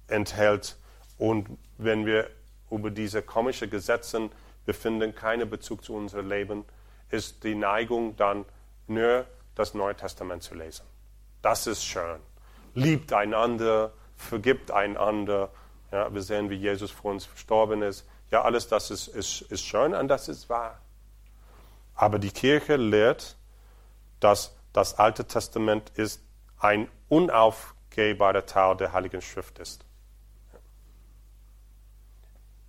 enthält 0.09 0.77
und 1.18 1.46
wenn 1.77 2.07
wir 2.07 2.31
über 2.70 2.90
diese 2.90 3.23
komischen 3.23 3.68
Gesetze 3.68 4.31
befinden, 4.64 5.14
keinen 5.14 5.51
Bezug 5.51 5.85
zu 5.85 5.94
unserem 5.94 6.29
Leben, 6.29 6.64
ist 7.11 7.44
die 7.44 7.55
Neigung 7.55 8.16
dann 8.16 8.46
nur 8.87 9.27
das 9.55 9.75
Neue 9.75 9.94
Testament 9.94 10.42
zu 10.42 10.55
lesen. 10.55 10.87
Das 11.42 11.66
ist 11.66 11.85
schön. 11.85 12.20
Liebt 12.75 13.12
einander, 13.12 13.92
vergibt 14.16 14.70
einander, 14.70 15.51
ja, 15.92 16.12
wir 16.12 16.23
sehen, 16.23 16.49
wie 16.49 16.55
Jesus 16.55 16.90
für 16.90 17.09
uns 17.09 17.27
verstorben 17.27 17.83
ist. 17.83 18.07
Ja, 18.31 18.42
alles 18.42 18.68
das 18.68 18.90
ist, 18.90 19.09
ist, 19.09 19.42
ist 19.42 19.62
schön 19.62 19.92
und 19.92 20.09
das 20.09 20.29
ist 20.29 20.49
wahr. 20.49 20.81
Aber 21.94 22.18
die 22.18 22.31
Kirche 22.31 22.77
lehrt, 22.77 23.37
dass 24.20 24.54
das 24.72 24.98
Alte 24.98 25.24
Testament 25.24 25.90
ist 25.90 26.22
ein 26.59 26.88
unaufgehbarer 27.09 28.46
Teil 28.46 28.76
der 28.76 28.92
Heiligen 28.92 29.22
Schrift 29.22 29.59
ist. 29.59 29.85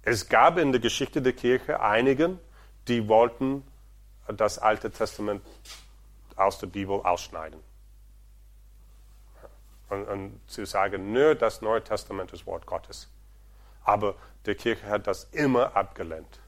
Es 0.03 0.29
gab 0.29 0.57
in 0.57 0.71
der 0.71 0.81
Geschichte 0.81 1.21
der 1.21 1.33
Kirche 1.33 1.79
einigen, 1.79 2.39
die 2.87 3.07
wollten 3.07 3.63
das 4.27 4.57
Alte 4.57 4.89
Testament 4.89 5.43
aus 6.35 6.57
der 6.57 6.67
Bibel 6.67 7.01
ausschneiden 7.01 7.59
und, 9.89 10.05
und 10.05 10.39
zu 10.47 10.65
sagen, 10.65 11.11
nur 11.11 11.35
das 11.35 11.61
Neue 11.61 11.83
Testament 11.83 12.31
ist 12.33 12.47
Wort 12.47 12.65
Gottes. 12.65 13.09
Aber 13.83 14.15
die 14.45 14.55
Kirche 14.55 14.87
hat 14.87 15.05
das 15.05 15.25
immer 15.25 15.75
abgelehnt, 15.75 16.39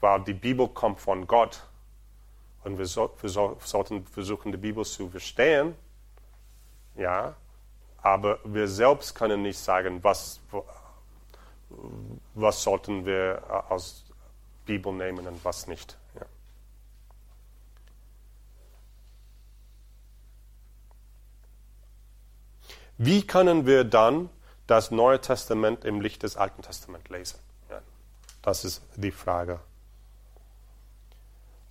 weil 0.00 0.22
die 0.24 0.34
Bibel 0.34 0.68
kommt 0.68 1.00
von 1.00 1.26
Gott 1.26 1.62
und 2.64 2.78
wir, 2.78 2.86
so, 2.86 3.10
wir, 3.20 3.28
so, 3.28 3.56
sollten 3.64 4.06
versuchen, 4.06 4.52
die 4.52 4.58
Bibel 4.58 4.84
zu 4.84 5.08
verstehen, 5.08 5.74
ja, 6.96 7.34
aber 8.02 8.38
wir 8.44 8.68
selbst 8.68 9.14
können 9.14 9.42
nicht 9.42 9.58
sagen, 9.58 10.02
was, 10.02 10.40
was 12.34 12.62
sollten 12.62 13.04
wir 13.04 13.42
aus 13.68 14.04
Bibel 14.66 14.92
nehmen 14.92 15.26
und 15.26 15.44
was 15.44 15.66
nicht. 15.66 15.96
Wie 23.02 23.26
können 23.26 23.64
wir 23.64 23.84
dann 23.84 24.28
das 24.66 24.90
Neue 24.90 25.18
Testament 25.22 25.86
im 25.86 26.02
Licht 26.02 26.22
des 26.22 26.36
Alten 26.36 26.60
Testaments 26.60 27.08
lesen? 27.08 27.38
Ja, 27.70 27.80
das 28.42 28.66
ist 28.66 28.82
die 28.94 29.10
Frage. 29.10 29.58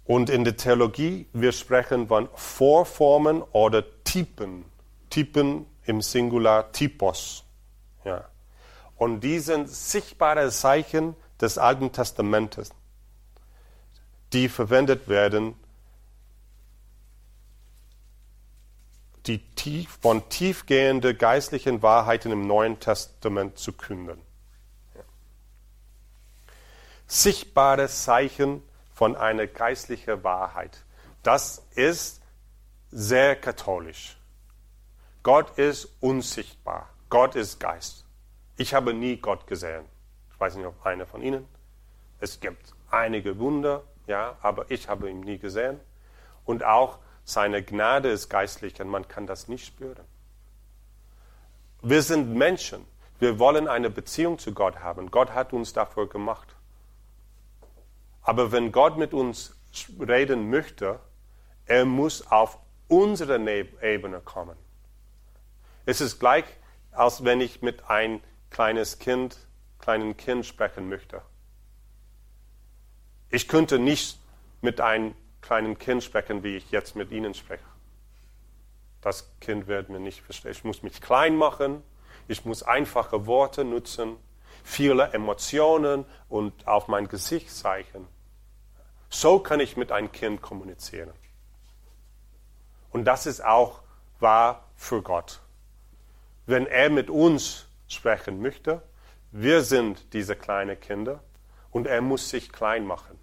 Und 0.09 0.31
in 0.31 0.43
der 0.43 0.57
Theologie, 0.57 1.27
wir 1.33 1.51
sprechen 1.51 2.07
von 2.07 2.29
Vorformen 2.33 3.43
oder 3.43 3.83
Typen. 4.03 4.65
Typen 5.11 5.67
im 5.85 6.01
Singular 6.01 6.71
Typos. 6.71 7.43
Ja. 8.03 8.27
Und 8.97 9.19
die 9.19 9.37
sind 9.37 9.69
sichtbare 9.69 10.49
Zeichen 10.49 11.15
des 11.39 11.59
Alten 11.59 11.91
Testamentes, 11.91 12.71
die 14.33 14.49
verwendet 14.49 15.09
werden, 15.09 15.53
die 19.27 19.37
tief, 19.53 19.99
von 20.01 20.27
tiefgehenden 20.27 21.19
geistlichen 21.19 21.83
Wahrheiten 21.83 22.31
im 22.31 22.47
Neuen 22.47 22.79
Testament 22.79 23.59
zu 23.59 23.73
künden. 23.73 24.19
Ja. 24.95 25.01
Sichtbare 27.05 27.87
Zeichen 27.89 28.63
von 28.99 29.15
einer 29.15 29.47
geistlichen 29.47 30.25
Wahrheit. 30.25 30.83
Das 31.23 31.65
ist 31.73 32.21
sehr 32.91 33.37
katholisch. 33.37 34.17
Gott 35.23 35.57
ist 35.57 35.87
unsichtbar. 36.01 36.89
Gott 37.09 37.35
ist 37.35 37.61
Geist. 37.61 38.03
Ich 38.57 38.73
habe 38.73 38.93
nie 38.93 39.15
Gott 39.15 39.47
gesehen. 39.47 39.85
Ich 40.33 40.39
weiß 40.41 40.57
nicht, 40.57 40.65
ob 40.65 40.85
einer 40.85 41.05
von 41.05 41.21
Ihnen. 41.21 41.47
Es 42.19 42.41
gibt 42.41 42.73
einige 42.91 43.39
Wunder, 43.39 43.83
ja, 44.05 44.35
aber 44.41 44.69
ich 44.69 44.89
habe 44.89 45.09
ihn 45.09 45.21
nie 45.21 45.37
gesehen. 45.37 45.79
Und 46.43 46.65
auch 46.65 46.99
seine 47.23 47.63
Gnade 47.63 48.09
ist 48.09 48.27
geistlich 48.27 48.81
und 48.81 48.89
man 48.89 49.07
kann 49.07 49.25
das 49.25 49.47
nicht 49.47 49.65
spüren. 49.65 50.03
Wir 51.81 52.01
sind 52.01 52.35
Menschen. 52.35 52.83
Wir 53.19 53.39
wollen 53.39 53.69
eine 53.69 53.89
Beziehung 53.89 54.39
zu 54.39 54.53
Gott 54.53 54.79
haben. 54.79 55.09
Gott 55.09 55.33
hat 55.33 55.53
uns 55.53 55.71
dafür 55.71 56.09
gemacht. 56.09 56.53
Aber 58.21 58.51
wenn 58.51 58.71
Gott 58.71 58.97
mit 58.97 59.13
uns 59.13 59.55
reden 59.99 60.49
möchte, 60.49 60.99
er 61.65 61.85
muss 61.85 62.25
auf 62.27 62.57
unsere 62.87 63.39
Ebene 63.81 64.19
kommen. 64.21 64.57
Es 65.85 66.01
ist 66.01 66.19
gleich, 66.19 66.45
als 66.91 67.23
wenn 67.23 67.41
ich 67.41 67.61
mit 67.61 67.89
ein 67.89 68.21
kleines 68.49 68.99
Kind, 68.99 69.37
kleinen 69.79 70.17
Kind 70.17 70.45
sprechen 70.45 70.89
möchte. 70.89 71.21
Ich 73.29 73.47
könnte 73.47 73.77
nicht 73.77 74.19
mit 74.61 74.81
einem 74.81 75.13
kleinen 75.41 75.77
Kind 75.77 76.03
sprechen, 76.03 76.43
wie 76.43 76.57
ich 76.57 76.71
jetzt 76.71 76.95
mit 76.95 77.11
Ihnen 77.11 77.33
spreche. 77.33 77.63
Das 79.01 79.31
Kind 79.39 79.67
wird 79.67 79.89
mir 79.89 79.99
nicht 79.99 80.21
verstehen. 80.21 80.51
Ich 80.51 80.63
muss 80.63 80.83
mich 80.83 80.99
klein 80.99 81.35
machen, 81.35 81.83
ich 82.27 82.43
muss 82.43 82.63
einfache 82.63 83.25
Worte 83.27 83.63
nutzen, 83.63 84.17
viele 84.63 85.11
Emotionen 85.13 86.05
und 86.27 86.67
auf 86.67 86.87
mein 86.87 87.07
Gesicht 87.07 87.51
zeigen. 87.51 88.07
So 89.09 89.39
kann 89.39 89.59
ich 89.59 89.77
mit 89.77 89.91
einem 89.91 90.11
Kind 90.11 90.41
kommunizieren. 90.41 91.11
Und 92.91 93.05
das 93.05 93.25
ist 93.25 93.43
auch 93.43 93.81
wahr 94.19 94.65
für 94.75 95.01
Gott. 95.01 95.39
Wenn 96.45 96.65
er 96.65 96.89
mit 96.89 97.09
uns 97.09 97.67
sprechen 97.87 98.41
möchte, 98.41 98.81
wir 99.31 99.63
sind 99.63 100.13
diese 100.13 100.35
kleinen 100.35 100.79
Kinder 100.79 101.23
und 101.71 101.87
er 101.87 102.01
muss 102.01 102.29
sich 102.29 102.51
klein 102.51 102.85
machen. 102.85 103.19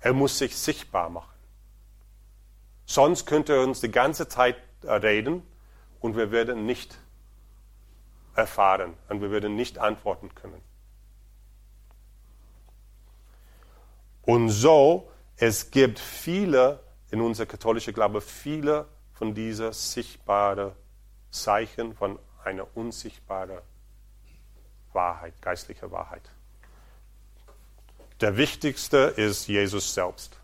Er 0.00 0.12
muss 0.12 0.38
sich 0.38 0.56
sichtbar 0.56 1.10
machen. 1.10 1.34
Sonst 2.86 3.26
könnte 3.26 3.54
er 3.54 3.62
uns 3.62 3.80
die 3.80 3.90
ganze 3.90 4.28
Zeit 4.28 4.56
reden 4.82 5.42
und 6.00 6.16
wir 6.16 6.30
werden 6.30 6.66
nicht 6.66 6.98
erfahren 8.34 8.94
und 9.08 9.20
wir 9.20 9.30
würden 9.30 9.56
nicht 9.56 9.78
antworten 9.78 10.34
können. 10.34 10.60
Und 14.22 14.50
so, 14.50 15.10
es 15.36 15.70
gibt 15.70 15.98
viele 15.98 16.80
in 17.10 17.20
unserer 17.20 17.46
katholischen 17.46 17.94
Glaube, 17.94 18.20
viele 18.20 18.86
von 19.14 19.34
diesen 19.34 19.72
sichtbaren 19.72 20.72
Zeichen 21.30 21.94
von 21.94 22.18
einer 22.44 22.66
unsichtbaren 22.76 23.60
Wahrheit, 24.92 25.34
geistlicher 25.40 25.90
Wahrheit. 25.90 26.22
Der 28.20 28.36
wichtigste 28.36 28.98
ist 28.98 29.46
Jesus 29.46 29.94
selbst. 29.94 30.38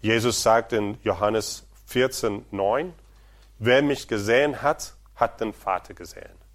Jesus 0.00 0.42
sagt 0.42 0.72
in 0.72 0.98
Johannes 1.02 1.66
14, 1.86 2.44
9, 2.50 2.92
wer 3.58 3.82
mich 3.82 4.06
gesehen 4.06 4.62
hat, 4.62 4.94
hat 5.16 5.40
den 5.40 5.52
Vater 5.52 5.94
gesehen. 5.94 6.47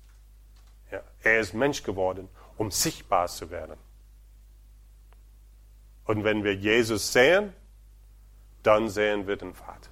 Ja, 0.93 1.01
er 1.23 1.39
ist 1.39 1.55
Mensch 1.55 1.81
geworden, 1.81 2.29
um 2.55 2.69
sichtbar 2.69 3.27
zu 3.27 3.49
werden. 3.49 3.77
Und 6.05 6.23
wenn 6.23 6.43
wir 6.43 6.53
Jesus 6.53 7.11
sehen, 7.11 7.51
dann 8.61 8.89
sehen 8.89 9.25
wir 9.25 9.35
den 9.35 9.55
Vater. 9.55 9.89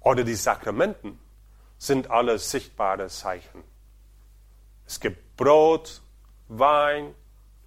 Oder 0.00 0.24
die 0.24 0.34
Sakramenten 0.34 1.20
sind 1.78 2.10
alle 2.10 2.40
sichtbare 2.40 3.06
Zeichen. 3.06 3.62
Es 4.84 4.98
gibt 4.98 5.36
Brot, 5.36 6.02
Wein, 6.48 7.14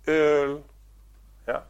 Öl, 0.06 0.66
ja. 1.48 1.66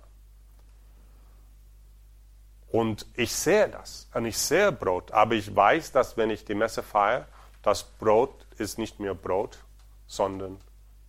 Und 2.71 3.06
ich 3.13 3.32
sehe 3.36 3.69
das. 3.69 4.10
Und 4.15 4.25
ich 4.25 4.39
sehe 4.39 4.71
Brot. 4.71 5.12
Aber 5.12 5.36
ich 5.36 5.56
weiß, 5.56 5.91
dass 5.91 6.17
wenn 6.17 6.32
ich 6.32 6.45
die 6.45 6.56
Messe 6.56 6.82
feiere, 6.82 7.27
das 7.62 7.84
Brot 7.84 8.47
ist 8.58 8.79
nicht 8.79 8.99
mehr 8.99 9.13
Brot, 9.13 9.63
sondern 10.07 10.59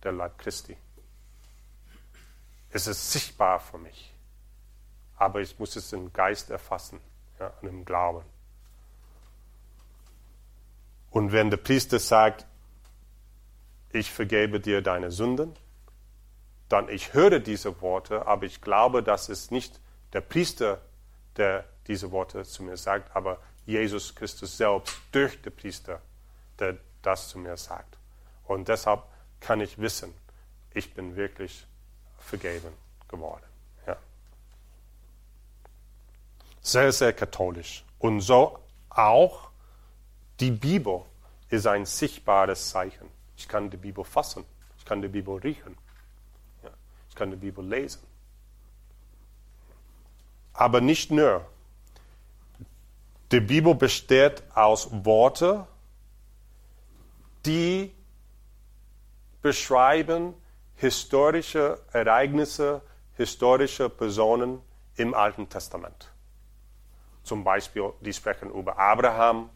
der 0.03 0.11
Leib 0.11 0.37
Christi. 0.37 0.77
Es 2.69 2.87
ist 2.87 3.11
sichtbar 3.11 3.59
für 3.59 3.77
mich. 3.77 4.13
Aber 5.17 5.39
ich 5.39 5.57
muss 5.59 5.75
es 5.75 5.93
im 5.93 6.11
Geist 6.11 6.49
erfassen 6.49 6.99
ja, 7.39 7.53
und 7.61 7.69
im 7.69 7.85
Glauben. 7.85 8.25
Und 11.09 11.31
wenn 11.31 11.49
der 11.49 11.57
Priester 11.57 11.99
sagt, 11.99 12.45
ich 13.93 14.11
vergebe 14.11 14.59
dir 14.59 14.81
deine 14.81 15.11
Sünden, 15.11 15.55
dann 16.67 16.89
ich 16.89 17.13
höre 17.13 17.39
diese 17.39 17.81
Worte, 17.81 18.27
aber 18.27 18.45
ich 18.45 18.59
glaube, 18.59 19.01
dass 19.01 19.29
es 19.29 19.51
nicht 19.51 19.79
der 20.11 20.21
Priester, 20.21 20.81
der 21.37 21.63
diese 21.87 22.11
Worte 22.11 22.43
zu 22.43 22.63
mir 22.63 22.75
sagt, 22.75 23.15
aber 23.15 23.39
Jesus 23.65 24.13
Christus 24.15 24.57
selbst 24.57 24.97
durch 25.11 25.41
den 25.41 25.55
Priester, 25.55 26.01
der 26.59 26.77
das 27.01 27.29
zu 27.29 27.39
mir 27.39 27.55
sagt. 27.55 27.97
Und 28.47 28.67
deshalb 28.67 29.03
kann 29.39 29.61
ich 29.61 29.77
wissen, 29.77 30.13
ich 30.73 30.93
bin 30.93 31.15
wirklich 31.15 31.65
vergeben 32.17 32.73
geworden. 33.07 33.45
Ja. 33.87 33.97
Sehr, 36.61 36.91
sehr 36.91 37.13
katholisch. 37.13 37.83
Und 37.99 38.21
so 38.21 38.59
auch 38.89 39.49
die 40.39 40.51
Bibel 40.51 41.01
ist 41.49 41.67
ein 41.67 41.85
sichtbares 41.85 42.69
Zeichen. 42.69 43.09
Ich 43.37 43.47
kann 43.47 43.69
die 43.69 43.77
Bibel 43.77 44.03
fassen, 44.03 44.45
ich 44.77 44.85
kann 44.85 45.01
die 45.01 45.07
Bibel 45.07 45.35
riechen, 45.37 45.77
ja. 46.63 46.69
ich 47.09 47.15
kann 47.15 47.31
die 47.31 47.37
Bibel 47.37 47.65
lesen. 47.65 48.01
Aber 50.53 50.81
nicht 50.81 51.11
nur. 51.11 51.45
Die 53.31 53.39
Bibel 53.41 53.75
besteht 53.75 54.43
aus 54.53 54.87
Worten, 55.03 55.63
die 57.45 57.91
beschreiben 59.45 60.33
historische 60.73 61.79
Ereignisse, 61.93 62.81
historische 63.15 63.91
Personen 63.91 64.59
im 64.95 65.13
Alten 65.13 65.47
Testament. 65.47 66.11
Zum 67.21 67.43
Beispiel, 67.43 67.93
die 68.01 68.11
sprechen 68.11 68.49
über 68.49 68.79
Abraham, 68.79 69.51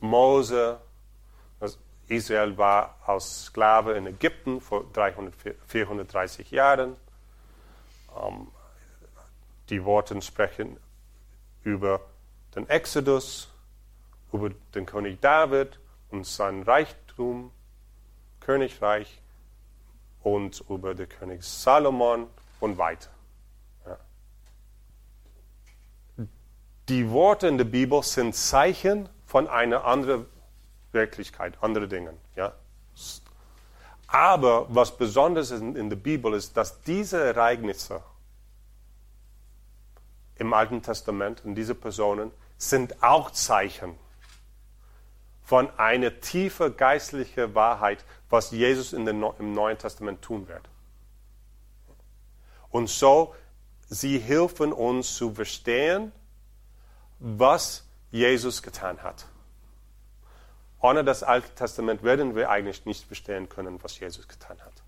Mose. 0.00 0.80
Israel 2.08 2.56
war 2.56 2.96
als 3.04 3.44
Sklave 3.44 3.92
in 3.98 4.06
Ägypten 4.06 4.62
vor 4.62 4.86
300, 4.94 5.34
430 5.66 6.50
Jahren. 6.50 6.96
Ähm, 8.18 8.46
die 9.68 9.84
Worte 9.84 10.22
sprechen 10.22 10.80
über 11.64 12.00
den 12.54 12.66
Exodus, 12.70 13.52
über 14.32 14.48
den 14.74 14.86
König 14.86 15.20
David 15.20 15.78
und 16.10 16.24
sein 16.24 16.62
Reichtum 16.62 17.50
Königreich 18.46 19.20
und 20.22 20.62
über 20.68 20.94
den 20.94 21.08
König 21.08 21.42
Salomon 21.42 22.28
und 22.60 22.78
weiter. 22.78 23.10
Ja. 23.84 23.98
Die 26.88 27.10
Worte 27.10 27.48
in 27.48 27.58
der 27.58 27.64
Bibel 27.64 28.04
sind 28.04 28.36
Zeichen 28.36 29.08
von 29.24 29.48
einer 29.48 29.84
anderen 29.84 30.26
Wirklichkeit, 30.92 31.60
anderen 31.60 31.90
Dingen. 31.90 32.16
Ja. 32.36 32.52
Aber 34.06 34.72
was 34.72 34.96
besonders 34.96 35.50
ist 35.50 35.60
in 35.60 35.90
der 35.90 35.96
Bibel 35.96 36.32
ist, 36.32 36.56
dass 36.56 36.80
diese 36.82 37.20
Ereignisse 37.20 38.00
im 40.36 40.54
Alten 40.54 40.82
Testament 40.82 41.44
und 41.44 41.56
diese 41.56 41.74
Personen 41.74 42.30
sind 42.58 43.02
auch 43.02 43.32
Zeichen 43.32 43.98
von 45.46 45.70
einer 45.78 46.18
tiefen 46.20 46.76
geistlichen 46.76 47.54
Wahrheit, 47.54 48.04
was 48.28 48.50
Jesus 48.50 48.92
in 48.92 49.06
den, 49.06 49.22
im 49.38 49.52
Neuen 49.52 49.78
Testament 49.78 50.20
tun 50.20 50.48
wird. 50.48 50.68
Und 52.70 52.90
so, 52.90 53.32
sie 53.88 54.18
helfen 54.18 54.72
uns 54.72 55.14
zu 55.14 55.32
verstehen, 55.32 56.10
was 57.20 57.86
Jesus 58.10 58.60
getan 58.60 59.04
hat. 59.04 59.26
Ohne 60.80 61.04
das 61.04 61.22
Alte 61.22 61.54
Testament 61.54 62.02
werden 62.02 62.34
wir 62.34 62.50
eigentlich 62.50 62.84
nicht 62.84 63.04
verstehen 63.04 63.48
können, 63.48 63.78
was 63.84 64.00
Jesus 64.00 64.26
getan 64.26 64.60
hat. 64.60 64.82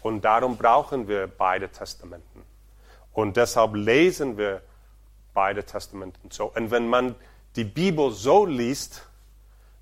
Und 0.00 0.24
darum 0.24 0.56
brauchen 0.56 1.06
wir 1.06 1.26
beide 1.26 1.68
Testamenten. 1.68 2.42
Und 3.12 3.36
deshalb 3.36 3.74
lesen 3.74 4.38
wir 4.38 4.62
beide 5.34 5.64
Testamenten 5.64 6.30
so. 6.30 6.46
Und 6.46 6.70
wenn 6.70 6.88
man 6.88 7.14
die 7.58 7.64
Bibel 7.64 8.12
so 8.12 8.46
liest, 8.46 9.04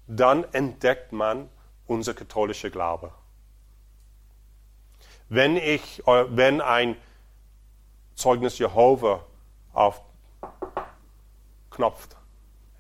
dann 0.07 0.45
entdeckt 0.55 1.13
man 1.13 1.51
unser 1.87 2.15
katholischer 2.15 2.71
Glaube. 2.71 3.13
Wenn 5.29 5.59
ich, 5.59 6.03
wenn 6.07 6.63
ein 6.63 6.97
Zeugnis 8.15 8.59
Jehova 8.59 9.27
auf 9.75 10.01
knopft, 11.71 12.17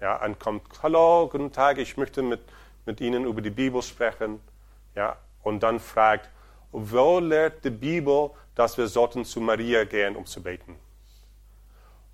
ja, 0.00 0.24
und 0.24 0.40
kommt, 0.40 0.62
hallo, 0.82 1.28
guten 1.30 1.52
Tag, 1.52 1.76
ich 1.76 1.98
möchte 1.98 2.22
mit, 2.22 2.40
mit 2.86 3.02
Ihnen 3.02 3.26
über 3.26 3.42
die 3.42 3.50
Bibel 3.50 3.82
sprechen, 3.82 4.40
ja, 4.94 5.18
und 5.42 5.62
dann 5.62 5.78
fragt, 5.78 6.30
wo 6.72 7.18
lehrt 7.18 7.62
die 7.66 7.70
Bibel, 7.70 8.30
dass 8.54 8.78
wir 8.78 8.86
sollten 8.86 9.26
zu 9.26 9.42
Maria 9.42 9.84
gehen, 9.84 10.16
um 10.16 10.24
zu 10.24 10.42
beten? 10.42 10.78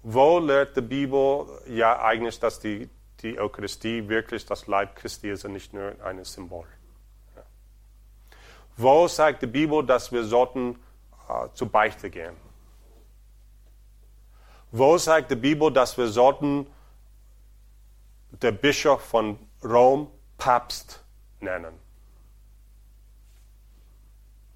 Wo 0.02 0.40
lehrt 0.40 0.76
die 0.76 0.80
Bibel 0.80 1.46
ja 1.68 2.02
eigentlich, 2.02 2.40
dass 2.40 2.58
die, 2.58 2.90
die 3.20 3.38
Eucharistie 3.38 4.08
wirklich 4.08 4.44
das 4.44 4.66
Leib 4.66 4.96
Christi 4.96 5.30
ist 5.30 5.44
und 5.44 5.52
nicht 5.52 5.72
nur 5.72 5.94
ein 6.04 6.24
Symbol? 6.24 6.66
Ja. 7.36 7.42
Wo 8.76 9.06
sagt 9.06 9.42
die 9.42 9.46
Bibel, 9.46 9.86
dass 9.86 10.10
wir 10.10 10.24
sollten 10.24 10.76
äh, 11.28 11.48
zur 11.54 11.68
Beichte 11.68 12.10
gehen? 12.10 12.34
Wo 14.72 14.98
sagt 14.98 15.30
die 15.30 15.36
Bibel, 15.36 15.70
dass 15.72 15.96
wir 15.96 16.08
sollten 16.08 16.66
der 18.30 18.52
Bischof 18.52 19.02
von 19.02 19.38
Rom 19.62 20.10
Papst 20.36 21.04
nennen? 21.38 21.74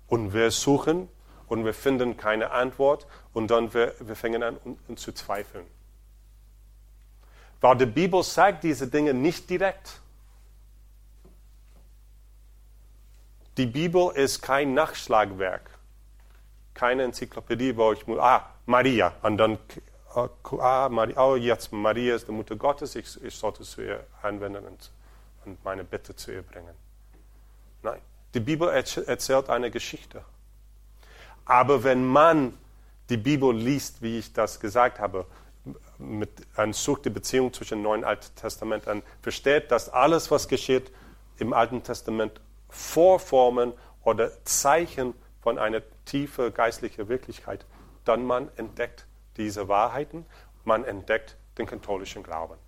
Und 0.09 0.32
wir 0.32 0.51
suchen 0.51 1.09
und 1.47 1.64
wir 1.64 1.74
finden 1.74 2.16
keine 2.16 2.51
Antwort 2.51 3.07
und 3.37 3.49
dann 3.49 3.74
wir, 3.74 3.95
wir 4.01 4.16
fangen 4.16 4.43
an 4.43 4.57
um, 4.64 4.97
zu 4.97 5.12
zweifeln. 5.12 5.66
Weil 7.61 7.76
die 7.76 7.84
Bibel 7.84 8.22
sagt 8.22 8.64
diese 8.64 8.89
Dinge 8.89 9.12
nicht 9.12 9.51
direkt. 9.51 10.01
Die 13.59 13.66
Bibel 13.66 14.11
ist 14.14 14.41
kein 14.41 14.72
Nachschlagwerk, 14.72 15.68
keine 16.72 17.03
Enzyklopädie, 17.03 17.76
wo 17.76 17.93
ich 17.93 18.07
muss, 18.07 18.18
ah, 18.18 18.49
Maria, 18.64 19.12
und 19.20 19.37
dann, 19.37 19.59
ah, 20.14 20.89
Maria, 20.91 21.22
oh, 21.22 21.37
jetzt 21.37 21.70
Maria 21.72 22.14
ist 22.14 22.28
die 22.28 22.32
Mutter 22.32 22.57
Gottes, 22.57 22.95
ich, 22.95 23.22
ich 23.22 23.34
sollte 23.34 23.64
zu 23.64 23.82
ihr 23.82 24.07
anwenden 24.22 24.64
und, 24.64 24.91
und 25.45 25.62
meine 25.62 25.84
Bitte 25.84 26.16
zu 26.16 26.32
ihr 26.32 26.43
bringen. 26.43 26.74
Nein, 27.82 28.01
die 28.32 28.41
Bibel 28.41 28.70
erzählt 28.70 29.51
eine 29.51 29.70
Geschichte. 29.70 30.24
Aber 31.45 31.84
wenn 31.84 32.03
man 32.03 32.57
die 33.09 33.16
Bibel 33.16 33.54
liest, 33.54 34.02
wie 34.02 34.18
ich 34.18 34.32
das 34.32 34.61
gesagt 34.61 34.98
habe, 34.98 35.26
mit 35.98 36.30
einer 36.57 36.72
sucht 36.72 37.04
die 37.04 37.11
Beziehung 37.11 37.52
zwischen 37.52 37.82
Neuen 37.82 38.02
und 38.02 38.09
Alten 38.09 38.34
Testament 38.36 38.86
an, 38.88 39.02
versteht, 39.22 39.70
dass 39.70 39.88
alles, 39.88 40.30
was 40.30 40.48
geschieht 40.48 40.92
im 41.38 41.52
Alten 41.52 41.82
Testament, 41.82 42.40
Vorformen 42.68 43.72
oder 44.02 44.30
Zeichen 44.44 45.14
von 45.40 45.59
einer 45.59 45.82
tiefen 46.04 46.52
geistlichen 46.52 47.09
Wirklichkeit, 47.09 47.64
dann 48.04 48.24
man 48.24 48.50
entdeckt 48.57 49.07
diese 49.36 49.68
Wahrheiten, 49.68 50.26
man 50.64 50.84
entdeckt 50.84 51.36
den 51.59 51.66
katholischen 51.66 52.22
Glauben. 52.22 52.59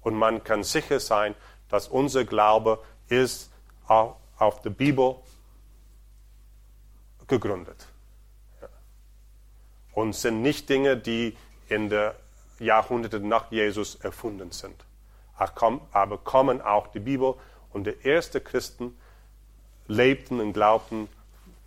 Und 0.00 0.14
man 0.14 0.42
kann 0.42 0.64
sicher 0.64 1.00
sein, 1.00 1.34
dass 1.68 1.88
unser 1.88 2.24
Glaube 2.24 2.82
ist 3.08 3.50
auf 3.86 4.60
der 4.62 4.70
Bibel 4.70 5.16
gegründet 7.26 7.91
und 9.92 10.14
sind 10.14 10.42
nicht 10.42 10.68
Dinge, 10.68 10.96
die 10.96 11.36
in 11.68 11.88
den 11.88 12.12
Jahrhunderten 12.58 13.28
nach 13.28 13.50
Jesus 13.50 13.96
erfunden 13.96 14.50
sind. 14.50 14.84
Aber 15.92 16.18
kommen 16.18 16.60
auch 16.60 16.88
die 16.88 17.00
Bibel 17.00 17.34
und 17.72 17.86
die 17.86 18.04
ersten 18.04 18.42
Christen 18.42 18.96
lebten 19.88 20.40
und 20.40 20.52
glaubten 20.52 21.08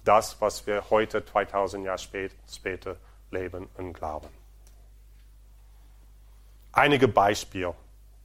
das, 0.03 0.39
was 0.39 0.65
wir 0.67 0.89
heute 0.89 1.25
2000 1.25 1.85
Jahre 1.85 2.29
später 2.47 2.97
leben 3.31 3.67
und 3.77 3.93
glauben. 3.93 4.27
Einige 6.71 7.07
Beispiele 7.07 7.73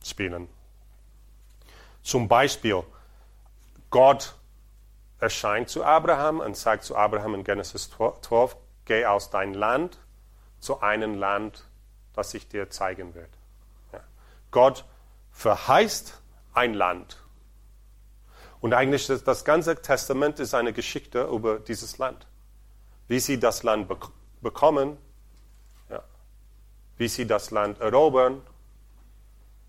spielen. 0.05 0.49
Zum 2.03 2.29
Beispiel, 2.29 2.83
Gott 3.91 4.35
erscheint 5.19 5.69
zu 5.69 5.85
Abraham 5.85 6.41
und 6.41 6.57
sagt 6.57 6.85
zu 6.85 6.97
Abraham 6.97 7.35
in 7.35 7.45
Genesis 7.45 7.91
12, 7.91 8.57
geh 8.91 9.07
aus 9.07 9.31
dein 9.31 9.55
Land 9.55 10.01
zu 10.59 10.81
einem 10.81 11.15
Land, 11.17 11.63
das 12.13 12.35
ich 12.35 12.49
dir 12.49 12.71
zeigen 12.71 13.15
werde. 13.15 13.31
Ja. 13.93 14.01
Gott 14.51 14.85
verheißt 15.31 16.21
ein 16.55 16.75
Land. 16.75 17.23
Und 18.61 18.75
eigentlich 18.75 19.09
ist 19.09 19.29
das 19.29 19.45
ganze 19.45 19.81
Testament 19.81 20.41
ist 20.41 20.55
eine 20.55 20.73
Geschichte 20.73 21.23
über 21.23 21.61
dieses 21.61 21.99
Land. 21.99 22.27
Wie 23.07 23.21
sie 23.21 23.39
das 23.39 23.63
Land 23.63 23.87
bek 23.87 24.09
bekommen, 24.43 24.99
ja. 25.89 26.03
wie 26.97 27.07
sie 27.07 27.29
das 27.29 27.53
Land 27.53 27.79
erobern, 27.79 28.43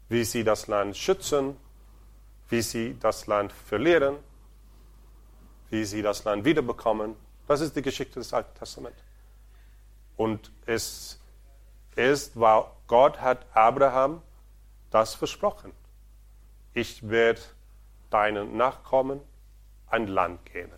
wie 0.10 0.24
sie 0.24 0.44
das 0.44 0.66
Land 0.66 0.98
schützen, 0.98 1.58
wie 2.50 2.64
sie 2.64 2.98
das 3.00 3.28
Land 3.28 3.54
verlieren, 3.54 4.18
wie 5.70 5.86
sie 5.86 6.02
das 6.02 6.24
Land 6.24 6.44
wiederbekommen. 6.44 7.16
Das 7.48 7.62
ist 7.62 7.76
die 7.76 7.84
Geschichte 7.84 8.18
des 8.20 8.34
Alten 8.34 8.58
Testaments. 8.58 9.11
Und 10.18 10.52
es 10.66 11.20
ist, 11.96 12.40
weil 12.40 12.66
Gott 12.88 13.22
hat 13.22 13.46
Abraham 13.54 14.22
das 14.90 15.16
versprochen. 15.16 15.72
Ich 16.74 17.10
werde 17.10 17.42
deinen 18.10 18.58
Nachkommen 18.58 19.22
ein 19.88 20.08
Land 20.08 20.46
geben. 20.46 20.72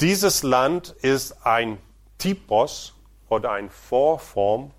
Dieses 0.00 0.42
Land 0.42 0.90
ist 1.02 1.44
ein 1.44 1.78
Typos 2.18 2.94
oder 3.28 3.52
eine 3.52 3.70
Vorform 3.70 4.72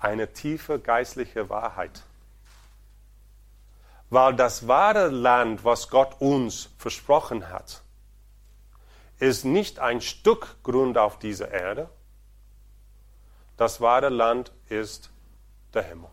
eine 0.00 0.32
tiefe 0.32 0.78
geistliche 0.78 1.48
Wahrheit. 1.48 2.02
Weil 4.10 4.34
das 4.34 4.66
wahre 4.66 5.08
Land, 5.08 5.64
was 5.64 5.90
Gott 5.90 6.20
uns 6.20 6.70
versprochen 6.78 7.50
hat, 7.50 7.82
ist 9.18 9.44
nicht 9.44 9.78
ein 9.78 10.00
Stück 10.00 10.56
Grund 10.62 10.96
auf 10.98 11.18
dieser 11.18 11.50
Erde. 11.50 11.88
Das 13.56 13.80
wahre 13.80 14.08
Land 14.08 14.52
ist 14.68 15.10
der 15.74 15.82
Himmel. 15.82 16.10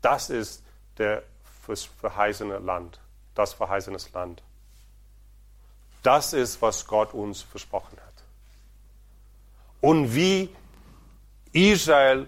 Das 0.00 0.30
ist 0.30 0.62
der 0.98 1.22
verheißene 2.00 2.58
Land, 2.58 3.00
das 3.34 3.52
verheißene 3.52 3.98
Land. 4.12 4.42
Das 6.02 6.32
ist, 6.32 6.60
was 6.60 6.86
Gott 6.86 7.14
uns 7.14 7.42
versprochen 7.42 7.98
hat. 7.98 8.14
Und 9.80 10.14
wie 10.14 10.54
Israel 11.52 12.26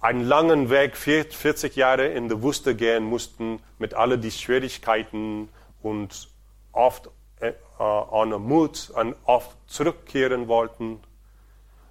einen 0.00 0.24
langen 0.24 0.70
Weg, 0.70 0.96
40 0.96 1.76
Jahre 1.76 2.06
in 2.08 2.28
der 2.28 2.42
Wüste 2.42 2.74
gehen 2.74 3.04
mussten, 3.04 3.60
mit 3.78 3.94
all 3.94 4.18
den 4.18 4.30
Schwierigkeiten 4.30 5.48
und 5.82 6.28
oft 6.72 7.10
äh, 7.40 7.52
ohne 7.78 8.38
Mut 8.38 8.90
und 8.90 9.16
oft 9.24 9.56
zurückkehren 9.66 10.48
wollten. 10.48 11.00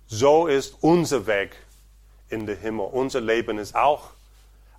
So 0.08 0.47
ist 0.47 0.78
unser 0.82 1.28
Weg 1.28 1.56
in 2.30 2.45
den 2.45 2.58
Himmel. 2.58 2.88
Unser 2.91 3.22
Leben 3.22 3.58
ist 3.58 3.76
auch 3.76 4.12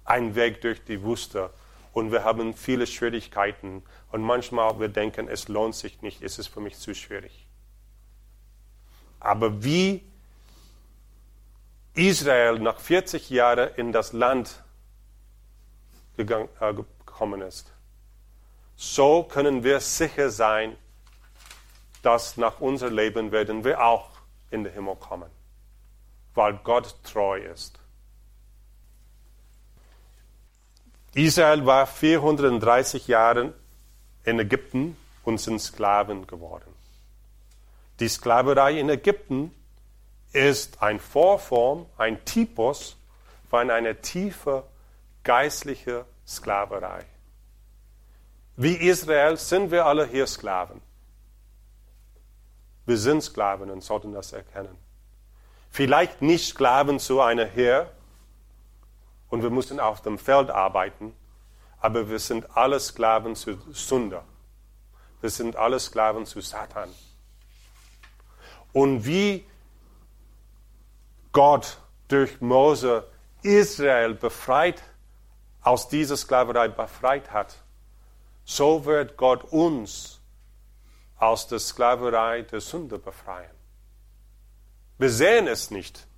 ein 0.05 0.35
Weg 0.35 0.61
durch 0.61 0.83
die 0.85 1.03
Wüste. 1.03 1.51
Und 1.93 2.13
wir 2.13 2.25
haben 2.25 2.55
viele 2.55 2.87
Schwierigkeiten. 2.87 3.83
Und 4.13 4.23
manchmal 4.23 4.79
wir 4.81 4.89
denken, 4.89 5.29
es 5.29 5.49
lohnt 5.49 5.75
sich 5.75 6.03
nicht, 6.03 6.23
es 6.23 6.39
ist 6.39 6.49
für 6.49 6.61
mich 6.61 6.79
zu 6.79 6.95
schwierig. 6.95 7.47
Aber 9.19 9.63
wie 9.63 10.03
Israel 11.95 12.59
nach 12.59 12.79
40 12.79 13.31
Jahren 13.31 13.75
in 13.77 13.93
das 13.93 14.13
Land 14.13 14.63
gegangen, 16.17 16.49
äh, 16.61 16.73
gekommen 16.73 17.43
ist, 17.43 17.73
so 18.83 19.25
können 19.25 19.63
wir 19.63 19.79
sicher 19.81 20.31
sein, 20.31 20.75
dass 22.01 22.39
nach 22.39 22.61
unserem 22.61 22.95
Leben 22.95 23.31
werden 23.31 23.63
wir 23.63 23.85
auch 23.85 24.09
in 24.51 24.65
den 24.65 24.73
Himmel 24.73 24.97
kommen, 24.97 25.31
weil 26.35 26.55
Gott 26.65 26.97
treu 27.05 27.39
ist. 27.41 27.79
Israel 31.13 31.67
war 31.67 31.87
430 31.87 33.07
Jahre 33.07 33.53
in 34.25 34.39
Ägypten 34.39 34.97
und 35.25 35.39
sind 35.39 35.61
Sklaven 35.61 36.27
geworden. 36.27 36.75
Die 37.99 38.09
Sklaverei 38.09 38.81
in 38.81 38.89
Ägypten 38.89 39.55
ist 40.33 40.83
ein 40.83 41.01
Vorform, 41.01 41.85
ein 41.99 42.25
Typus 42.25 42.97
von 43.51 43.71
einer 43.71 44.01
tiefe 44.01 44.65
geistliche 45.23 46.07
Sklaverei. 46.27 47.05
Wie 48.61 48.75
Israel 48.75 49.39
sind 49.39 49.71
wir 49.71 49.87
alle 49.87 50.07
hier 50.07 50.27
Sklaven. 50.27 50.83
Wir 52.85 52.99
sind 52.99 53.23
Sklaven 53.23 53.71
und 53.71 53.83
sollten 53.83 54.13
das 54.13 54.35
erkennen. 54.35 54.77
Vielleicht 55.71 56.21
nicht 56.21 56.47
Sklaven 56.47 56.99
zu 56.99 57.23
einer 57.23 57.47
Heer 57.47 57.91
und 59.31 59.43
wir 59.43 59.49
müssen 59.49 59.81
auf 59.81 60.03
dem 60.03 60.19
Feld 60.19 60.51
arbeiten, 60.51 61.15
aber 61.81 62.11
wir 62.11 62.19
sind 62.19 62.55
alle 62.55 62.79
Sklaven 62.79 63.35
zu 63.35 63.57
Sünder. 63.73 64.25
Wir 65.23 65.31
sind 65.31 65.57
alle 65.57 65.81
Sklaven 65.81 66.27
zu 66.27 66.43
Satan. 66.43 66.91
Und 68.75 69.07
wie 69.07 69.47
Gott 71.33 71.79
durch 72.09 72.43
Mose 72.43 73.09
Israel 73.41 74.13
befreit, 74.13 74.83
aus 75.63 75.89
dieser 75.89 76.19
Sklaverei 76.19 76.69
befreit 76.69 77.33
hat, 77.33 77.57
so 78.51 78.85
wird 78.85 79.17
Gott 79.17 79.45
uns 79.53 80.21
aus 81.19 81.47
der 81.47 81.61
Sklaverei 81.61 82.43
der 82.43 82.61
Sünde 82.61 82.99
befreien. 82.99 83.55
Wir 84.99 85.11
sehen 85.11 85.47
es 85.47 85.71
nicht. 85.71 86.09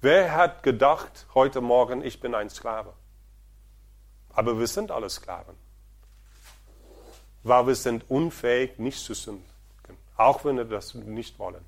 Wer 0.00 0.36
hat 0.36 0.62
gedacht 0.62 1.26
heute 1.34 1.60
Morgen, 1.60 2.04
ich 2.04 2.20
bin 2.20 2.36
ein 2.36 2.48
Sklave? 2.48 2.92
Aber 4.30 4.56
wir 4.56 4.68
sind 4.68 4.92
alle 4.92 5.10
Sklaven. 5.10 5.56
Weil 7.42 7.66
wir 7.66 7.74
sind 7.74 8.08
unfähig, 8.08 8.78
nicht 8.78 9.00
zu 9.00 9.12
sündigen. 9.12 9.48
Auch 10.16 10.44
wenn 10.44 10.58
wir 10.58 10.64
das 10.64 10.94
nicht 10.94 11.40
wollen. 11.40 11.64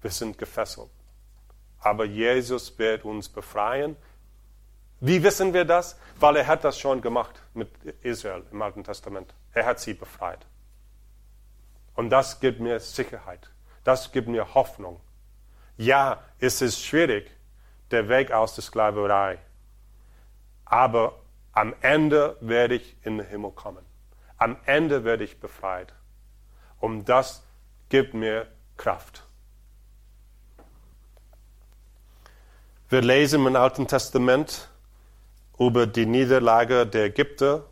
Wir 0.00 0.10
sind 0.10 0.38
gefesselt. 0.38 0.90
Aber 1.78 2.06
Jesus 2.06 2.78
wird 2.78 3.04
uns 3.04 3.28
befreien. 3.28 3.96
Wie 5.00 5.22
wissen 5.22 5.52
wir 5.52 5.64
das? 5.64 5.98
Weil 6.18 6.36
er 6.36 6.46
hat 6.46 6.64
das 6.64 6.78
schon 6.78 7.02
gemacht 7.02 7.42
mit 7.54 7.70
Israel 8.02 8.42
im 8.50 8.62
Alten 8.62 8.82
Testament. 8.84 9.34
Er 9.52 9.66
hat 9.66 9.80
sie 9.80 9.94
befreit. 9.94 10.46
Und 11.94 12.10
das 12.10 12.40
gibt 12.40 12.60
mir 12.60 12.80
Sicherheit. 12.80 13.50
Das 13.84 14.12
gibt 14.12 14.28
mir 14.28 14.54
Hoffnung. 14.54 15.00
Ja, 15.76 16.22
es 16.38 16.62
ist 16.62 16.82
schwierig, 16.82 17.30
der 17.90 18.08
Weg 18.08 18.32
aus 18.32 18.54
der 18.54 18.64
Sklaverei. 18.64 19.38
Aber 20.64 21.20
am 21.52 21.74
Ende 21.80 22.36
werde 22.40 22.74
ich 22.74 22.96
in 23.02 23.18
den 23.18 23.26
Himmel 23.26 23.52
kommen. 23.52 23.84
Am 24.38 24.56
Ende 24.64 25.04
werde 25.04 25.24
ich 25.24 25.40
befreit. 25.40 25.92
Und 26.80 27.08
das 27.08 27.42
gibt 27.88 28.14
mir 28.14 28.46
Kraft. 28.76 29.22
Wir 32.88 33.02
lesen 33.02 33.46
im 33.46 33.56
Alten 33.56 33.88
Testament 33.88 34.68
über 35.58 35.86
die 35.86 36.06
Niederlage 36.06 36.86
der 36.86 37.06
Ägypter 37.06 37.64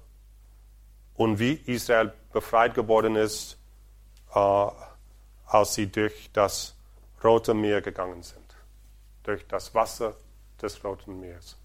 und 1.15 1.39
wie 1.39 1.53
Israel 1.53 2.13
befreit 2.33 2.75
geworden 2.75 3.17
ist, 3.17 3.59
äh, 4.35 4.67
als 5.47 5.75
sie 5.75 5.87
durch 5.87 6.31
das 6.33 6.75
Rote 7.23 7.55
Meer 7.55 7.81
gegangen 7.81 8.23
sind, 8.23 8.57
durch 9.23 9.47
das 9.47 9.75
Wasser 9.75 10.15
des 10.61 10.83
Roten 10.85 11.21
Meeres. 11.21 11.57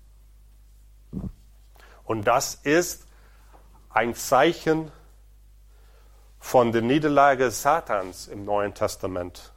Und 2.03 2.25
das 2.25 2.55
ist 2.55 3.07
ein 3.89 4.15
Zeichen 4.15 4.91
von 6.39 6.71
der 6.71 6.81
Niederlage 6.81 7.51
Satans 7.51 8.27
im 8.27 8.45
Neuen 8.45 8.73
Testament 8.73 9.51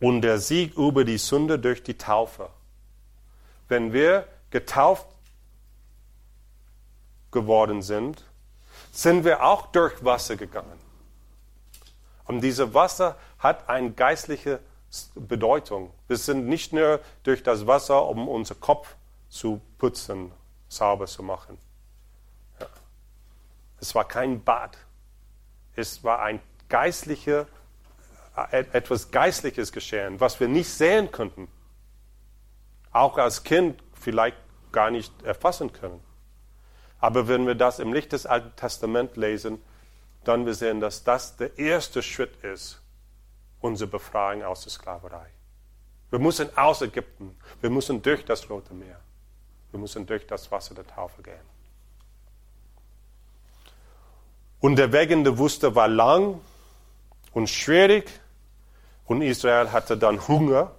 und 0.00 0.22
der 0.22 0.38
Sieg 0.38 0.76
über 0.76 1.04
die 1.04 1.18
Sünde 1.18 1.58
durch 1.58 1.82
die 1.82 1.96
Taufe. 1.96 2.50
Wenn 3.68 3.92
wir 3.92 4.26
getauft 4.50 5.06
geworden 7.30 7.82
sind, 7.82 8.24
sind 8.92 9.24
wir 9.24 9.42
auch 9.42 9.66
durch 9.66 10.04
Wasser 10.04 10.36
gegangen. 10.36 10.78
Und 12.24 12.40
dieses 12.40 12.72
Wasser 12.74 13.16
hat 13.38 13.68
eine 13.68 13.92
geistliche 13.92 14.60
Bedeutung. 15.14 15.92
Wir 16.08 16.16
sind 16.16 16.46
nicht 16.46 16.72
nur 16.72 17.00
durch 17.22 17.42
das 17.42 17.66
Wasser, 17.66 18.06
um 18.06 18.28
unser 18.28 18.54
Kopf 18.54 18.96
zu 19.28 19.60
putzen, 19.78 20.32
sauber 20.68 21.06
zu 21.06 21.22
machen. 21.22 21.58
Ja. 22.60 22.66
Es 23.80 23.94
war 23.94 24.06
kein 24.06 24.42
Bad. 24.42 24.78
Es 25.74 26.02
war 26.02 26.22
ein 26.22 26.40
geistlicher, 26.68 27.46
äh, 28.50 28.64
etwas 28.72 29.10
Geistliches 29.10 29.72
geschehen, 29.72 30.20
was 30.20 30.40
wir 30.40 30.48
nicht 30.48 30.70
sehen 30.70 31.10
könnten. 31.12 31.48
Auch 32.92 33.18
als 33.18 33.44
Kind 33.44 33.82
vielleicht 34.06 34.36
gar 34.70 34.92
nicht 34.92 35.10
erfassen 35.24 35.72
können. 35.72 36.00
Aber 37.00 37.26
wenn 37.26 37.44
wir 37.44 37.56
das 37.56 37.80
im 37.80 37.92
Licht 37.92 38.12
des 38.12 38.24
Alten 38.24 38.54
Testaments 38.54 39.16
lesen, 39.16 39.60
dann 40.22 40.46
wir 40.46 40.54
sehen, 40.54 40.78
dass 40.80 41.02
das 41.02 41.36
der 41.36 41.58
erste 41.58 42.04
Schritt 42.04 42.36
ist, 42.44 42.80
unsere 43.60 43.90
Befreiung 43.90 44.44
aus 44.44 44.62
der 44.62 44.70
Sklaverei. 44.70 45.26
Wir 46.10 46.20
müssen 46.20 46.56
aus 46.56 46.82
Ägypten, 46.82 47.36
wir 47.60 47.70
müssen 47.70 48.00
durch 48.00 48.24
das 48.24 48.48
Rote 48.48 48.74
Meer. 48.74 49.00
Wir 49.72 49.80
müssen 49.80 50.06
durch 50.06 50.24
das 50.24 50.52
Wasser 50.52 50.76
der 50.76 50.86
Taufe 50.86 51.20
gehen. 51.20 51.56
Und 54.60 54.76
der 54.76 54.92
Weg 54.92 55.10
in 55.10 55.24
der 55.24 55.36
Wüste 55.36 55.74
war 55.74 55.88
lang 55.88 56.40
und 57.32 57.50
schwierig. 57.50 58.08
Und 59.04 59.20
Israel 59.22 59.72
hatte 59.72 59.98
dann 59.98 60.28
Hunger 60.28 60.70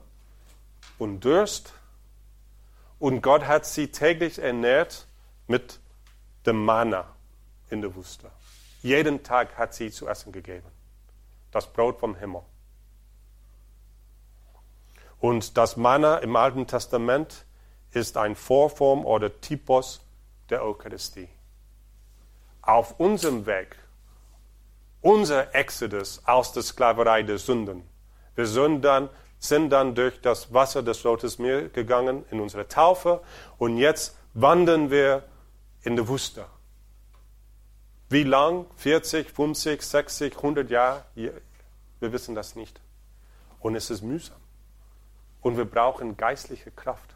und 0.97 1.19
Durst. 1.25 1.73
Und 2.99 3.21
Gott 3.21 3.45
hat 3.45 3.65
sie 3.65 3.89
täglich 3.89 4.39
ernährt 4.39 5.07
mit 5.47 5.79
dem 6.45 6.63
Manna 6.65 7.05
in 7.69 7.81
der 7.81 7.95
Wüste. 7.95 8.31
Jeden 8.81 9.23
Tag 9.23 9.57
hat 9.57 9.73
sie 9.73 9.91
zu 9.91 10.07
essen 10.07 10.31
gegeben. 10.31 10.71
Das 11.51 11.71
Brot 11.71 11.99
vom 11.99 12.15
Himmel. 12.15 12.41
Und 15.19 15.57
das 15.57 15.77
Manna 15.77 16.17
im 16.17 16.35
Alten 16.35 16.67
Testament 16.67 17.45
ist 17.91 18.17
ein 18.17 18.35
Vorform 18.35 19.05
oder 19.05 19.41
Typus 19.41 20.01
der 20.49 20.63
Eucharistie. 20.63 21.29
Auf 22.61 22.99
unserem 22.99 23.45
Weg, 23.45 23.77
unser 25.01 25.55
Exodus 25.55 26.21
aus 26.25 26.53
der 26.53 26.63
Sklaverei 26.63 27.23
der 27.23 27.37
Sünden, 27.37 27.83
wir 28.35 28.45
sind 28.45 28.81
dann, 28.81 29.09
sind 29.39 29.69
dann 29.69 29.95
durch 29.95 30.19
das 30.21 30.53
Wasser 30.53 30.83
des 30.83 31.05
Rotes 31.05 31.38
Meer 31.38 31.69
gegangen 31.69 32.25
in 32.31 32.39
unsere 32.39 32.67
Taufe 32.67 33.21
und 33.57 33.77
jetzt 33.77 34.17
wandern 34.33 34.89
wir 34.89 35.23
in 35.81 35.95
der 35.95 36.07
Wüste. 36.07 36.45
Wie 38.09 38.23
lang? 38.23 38.65
40, 38.77 39.29
50, 39.29 39.81
60, 39.81 40.35
100 40.38 40.69
Jahre? 40.69 41.05
Wir 41.15 41.33
wissen 41.99 42.35
das 42.35 42.55
nicht. 42.55 42.79
Und 43.59 43.75
es 43.75 43.89
ist 43.89 44.01
mühsam. 44.01 44.38
Und 45.41 45.57
wir 45.57 45.65
brauchen 45.65 46.15
geistliche 46.15 46.71
Kraft. 46.71 47.15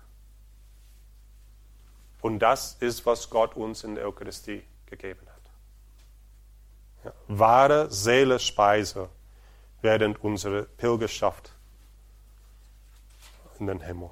Und 2.21 2.39
das 2.39 2.75
ist, 2.79 3.05
was 3.05 3.29
Gott 3.29 3.55
uns 3.55 3.83
in 3.83 3.95
der 3.95 4.07
Eucharistie 4.07 4.63
gegeben 4.85 5.25
hat. 5.27 5.41
Ja, 7.05 7.13
wahre 7.27 7.89
Seelespeise 7.89 9.09
während 9.81 10.23
unserer 10.23 10.63
Pilgerschaft 10.63 11.51
in 13.61 13.67
den 13.67 13.79
Himmel. 13.79 14.09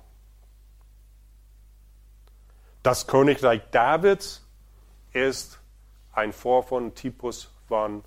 Das 2.82 3.06
Königreich 3.08 3.62
Davids 3.72 4.48
ist 5.12 5.60
ein 6.14 6.32
Vorfahren, 6.32 6.96
Typus 6.96 7.50
von 7.68 8.04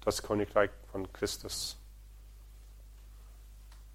das 0.00 0.22
Königreich 0.22 0.70
von 0.90 1.12
Christus. 1.12 1.76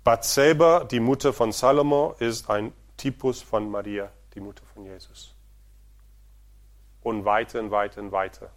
Bathseba, 0.03 0.83
die 0.83 0.99
Mutter 0.99 1.33
von 1.33 1.51
Salomo, 1.51 2.15
ist 2.19 2.49
ein 2.49 2.71
Typus 2.95 3.41
von 3.41 3.69
Maria 3.69 4.11
die 4.37 4.41
Mutter 4.41 4.63
von 4.67 4.85
Jesus. 4.85 5.33
Und 7.01 7.25
weiter 7.25 7.59
und 7.59 7.71
weiter 7.71 8.01
und 8.01 8.11
weiter. 8.11 8.51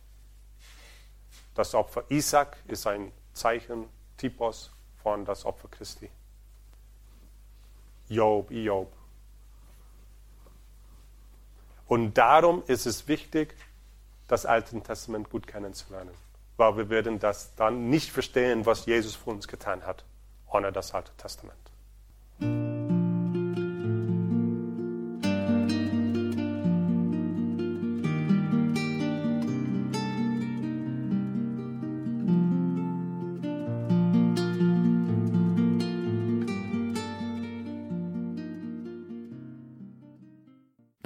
Das 1.55 1.75
Opfer 1.75 2.05
Isaac 2.11 2.59
ist 2.69 2.87
ein 2.87 3.13
Zeichen, 3.33 3.89
Typos 4.19 4.71
von 5.03 5.25
das 5.25 5.47
Opfer 5.47 5.69
Christi. 5.69 6.11
Job, 8.11 8.51
Job. 8.51 8.93
Und 11.87 12.15
darum 12.19 12.63
ist 12.67 12.87
es 12.87 13.09
wichtig, 13.09 13.55
das 14.29 14.47
Alte 14.47 14.81
Testament 14.83 15.31
gut 15.31 15.47
kennenzulernen. 15.47 16.15
Weil 16.57 16.77
wir 16.77 16.91
werden 16.91 17.19
das 17.19 17.55
dann 17.55 17.89
nicht 17.89 18.11
verstehen, 18.11 18.67
was 18.67 18.87
Jesus 18.87 19.15
für 19.15 19.31
uns 19.31 19.49
getan 19.49 19.87
hat, 19.87 20.05
ohne 20.51 20.73
das 20.73 20.93
Alte 20.93 21.13
Testament. 21.17 22.80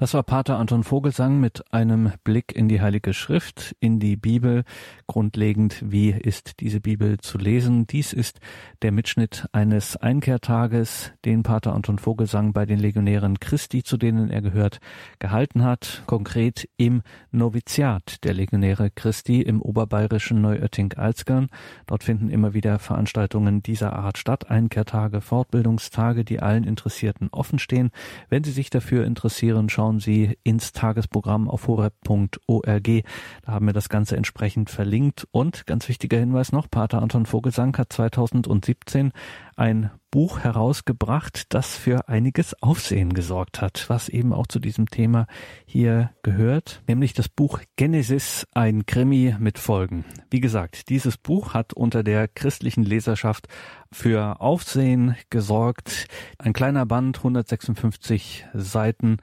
Das 0.05 0.12
war 0.12 0.22
Pater 0.22 0.59
Anton 0.59 0.84
Vogelsang 0.84 1.40
mit 1.40 1.72
einem 1.72 2.12
Blick 2.24 2.55
in 2.55 2.68
die 2.68 2.82
Heilige 2.82 3.14
Schrift, 3.14 3.74
in 3.80 4.00
die 4.00 4.16
Bibel. 4.16 4.64
Grundlegend, 5.07 5.82
wie 5.82 6.11
ist 6.11 6.61
diese 6.61 6.78
Bibel 6.78 7.16
zu 7.20 7.38
lesen? 7.38 7.86
Dies 7.86 8.12
ist 8.12 8.38
der 8.82 8.92
Mitschnitt 8.92 9.46
eines 9.52 9.96
Einkehrtages, 9.96 11.12
den 11.24 11.42
Pater 11.42 11.72
Anton 11.72 11.98
Vogelsang 11.98 12.52
bei 12.52 12.66
den 12.66 12.80
Legionären 12.80 13.40
Christi, 13.40 13.82
zu 13.82 13.96
denen 13.96 14.28
er 14.28 14.42
gehört, 14.42 14.78
gehalten 15.20 15.64
hat. 15.64 16.02
Konkret 16.05 16.68
im 16.76 17.00
Noviziat 17.30 18.22
der 18.24 18.34
Legionäre 18.34 18.90
Christi 18.90 19.40
im 19.40 19.62
oberbayerischen 19.62 20.42
Neuötting-Alzgern. 20.42 21.48
Dort 21.86 22.05
finden 22.05 22.28
immer 22.28 22.52
wieder 22.52 22.78
Veranstaltungen 22.78 23.62
dieser 23.62 23.94
Art 23.94 24.18
statt. 24.18 24.50
Einkehrtage, 24.50 25.22
Fortbildungstage, 25.22 26.26
die 26.26 26.40
allen 26.40 26.64
Interessierten 26.64 27.30
offenstehen. 27.32 27.90
Wenn 28.28 28.44
Sie 28.44 28.52
sich 28.52 28.68
dafür 28.68 29.07
interessieren, 29.07 29.70
schauen 29.70 29.93
schauen 29.95 30.01
Sie 30.01 30.36
ins 30.42 30.72
Tagesprogramm 30.72 31.49
auf 31.49 31.68
horeb.org. 31.68 33.05
Da 33.42 33.53
haben 33.53 33.66
wir 33.66 33.72
das 33.72 33.88
Ganze 33.88 34.16
entsprechend 34.16 34.70
verlinkt. 34.70 35.28
Und 35.30 35.66
ganz 35.66 35.88
wichtiger 35.88 36.18
Hinweis 36.18 36.51
noch, 36.51 36.68
Pater 36.68 37.01
Anton 37.01 37.26
Vogelsang 37.26 37.76
hat 37.76 37.92
2017 37.92 39.12
ein 39.57 39.90
Buch 40.14 40.40
herausgebracht, 40.40 41.53
das 41.53 41.76
für 41.76 42.09
einiges 42.09 42.55
Aufsehen 42.62 43.14
gesorgt 43.14 43.61
hat, 43.61 43.86
was 43.88 44.09
eben 44.09 44.32
auch 44.32 44.47
zu 44.47 44.61
diesem 44.61 44.88
Thema 44.88 45.26
hier 45.66 46.11
gehört, 46.22 46.82
nämlich 46.86 47.14
das 47.14 47.28
Buch 47.28 47.59
Genesis, 47.74 48.47
ein 48.55 48.86
Krimi 48.86 49.34
mit 49.40 49.59
Folgen. 49.59 50.05
Wie 50.30 50.40
gesagt, 50.40 50.88
dieses 50.88 51.16
Buch 51.16 51.53
hat 51.53 51.72
unter 51.72 52.05
der 52.05 52.28
christlichen 52.28 52.84
Leserschaft 52.84 53.49
für 53.90 54.40
Aufsehen 54.40 55.16
gesorgt. 55.30 56.07
Ein 56.38 56.53
kleiner 56.53 56.86
Band, 56.86 57.18
156 57.18 58.47
Seiten. 58.55 59.16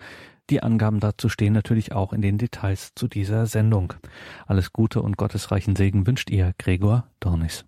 Die 0.49 0.63
Angaben 0.63 0.99
dazu 0.99 1.29
stehen 1.29 1.53
natürlich 1.53 1.93
auch 1.93 2.11
in 2.13 2.21
den 2.21 2.37
Details 2.37 2.91
zu 2.95 3.07
dieser 3.07 3.45
Sendung. 3.45 3.93
Alles 4.47 4.73
Gute 4.73 5.01
und 5.01 5.17
gottesreichen 5.17 5.75
Segen 5.75 6.05
wünscht 6.07 6.29
ihr, 6.29 6.53
Gregor 6.57 7.07
Dornis. 7.19 7.65